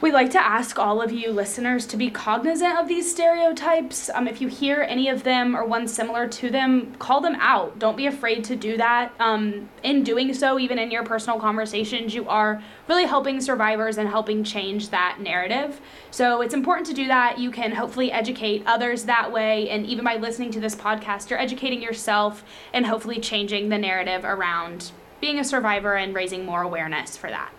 We 0.01 0.11
like 0.11 0.29
to 0.31 0.45
ask 0.45 0.77
all 0.77 1.01
of 1.01 1.13
you 1.13 1.31
listeners 1.31 1.85
to 1.87 1.95
be 1.95 2.09
cognizant 2.09 2.77
of 2.77 2.89
these 2.89 3.09
stereotypes. 3.09 4.09
Um, 4.09 4.27
if 4.27 4.41
you 4.41 4.49
hear 4.49 4.81
any 4.81 5.07
of 5.07 5.23
them 5.23 5.55
or 5.55 5.63
one 5.63 5.87
similar 5.87 6.27
to 6.27 6.49
them, 6.49 6.93
call 6.95 7.21
them 7.21 7.37
out. 7.39 7.79
Don't 7.79 7.95
be 7.95 8.05
afraid 8.05 8.43
to 8.43 8.57
do 8.57 8.75
that. 8.75 9.13
Um, 9.21 9.69
in 9.83 10.03
doing 10.03 10.33
so, 10.33 10.59
even 10.59 10.79
in 10.79 10.91
your 10.91 11.03
personal 11.05 11.39
conversations, 11.39 12.13
you 12.13 12.27
are 12.27 12.61
really 12.89 13.05
helping 13.05 13.39
survivors 13.39 13.97
and 13.97 14.09
helping 14.09 14.43
change 14.43 14.89
that 14.89 15.19
narrative. 15.21 15.79
So 16.11 16.41
it's 16.41 16.53
important 16.53 16.87
to 16.87 16.93
do 16.93 17.07
that. 17.07 17.39
You 17.39 17.49
can 17.49 17.71
hopefully 17.71 18.11
educate 18.11 18.63
others 18.65 19.05
that 19.05 19.31
way. 19.31 19.69
And 19.69 19.85
even 19.85 20.03
by 20.03 20.17
listening 20.17 20.51
to 20.51 20.59
this 20.59 20.75
podcast, 20.75 21.29
you're 21.29 21.39
educating 21.39 21.81
yourself 21.81 22.43
and 22.73 22.85
hopefully 22.85 23.21
changing 23.21 23.69
the 23.69 23.77
narrative 23.77 24.25
around 24.25 24.91
being 25.21 25.39
a 25.39 25.43
survivor 25.45 25.95
and 25.95 26.13
raising 26.13 26.45
more 26.45 26.63
awareness 26.63 27.15
for 27.15 27.29
that. 27.29 27.53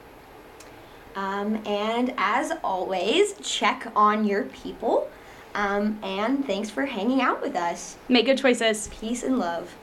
Um, 1.16 1.62
and 1.66 2.14
as 2.18 2.52
always, 2.62 3.34
check 3.42 3.90
on 3.96 4.24
your 4.24 4.44
people. 4.44 5.10
Um, 5.54 5.98
and 6.02 6.46
thanks 6.46 6.68
for 6.68 6.84
hanging 6.84 7.22
out 7.22 7.40
with 7.40 7.56
us. 7.56 7.96
Make 8.08 8.26
good 8.26 8.38
choices. 8.38 8.88
Peace 8.88 9.22
and 9.22 9.38
love. 9.38 9.74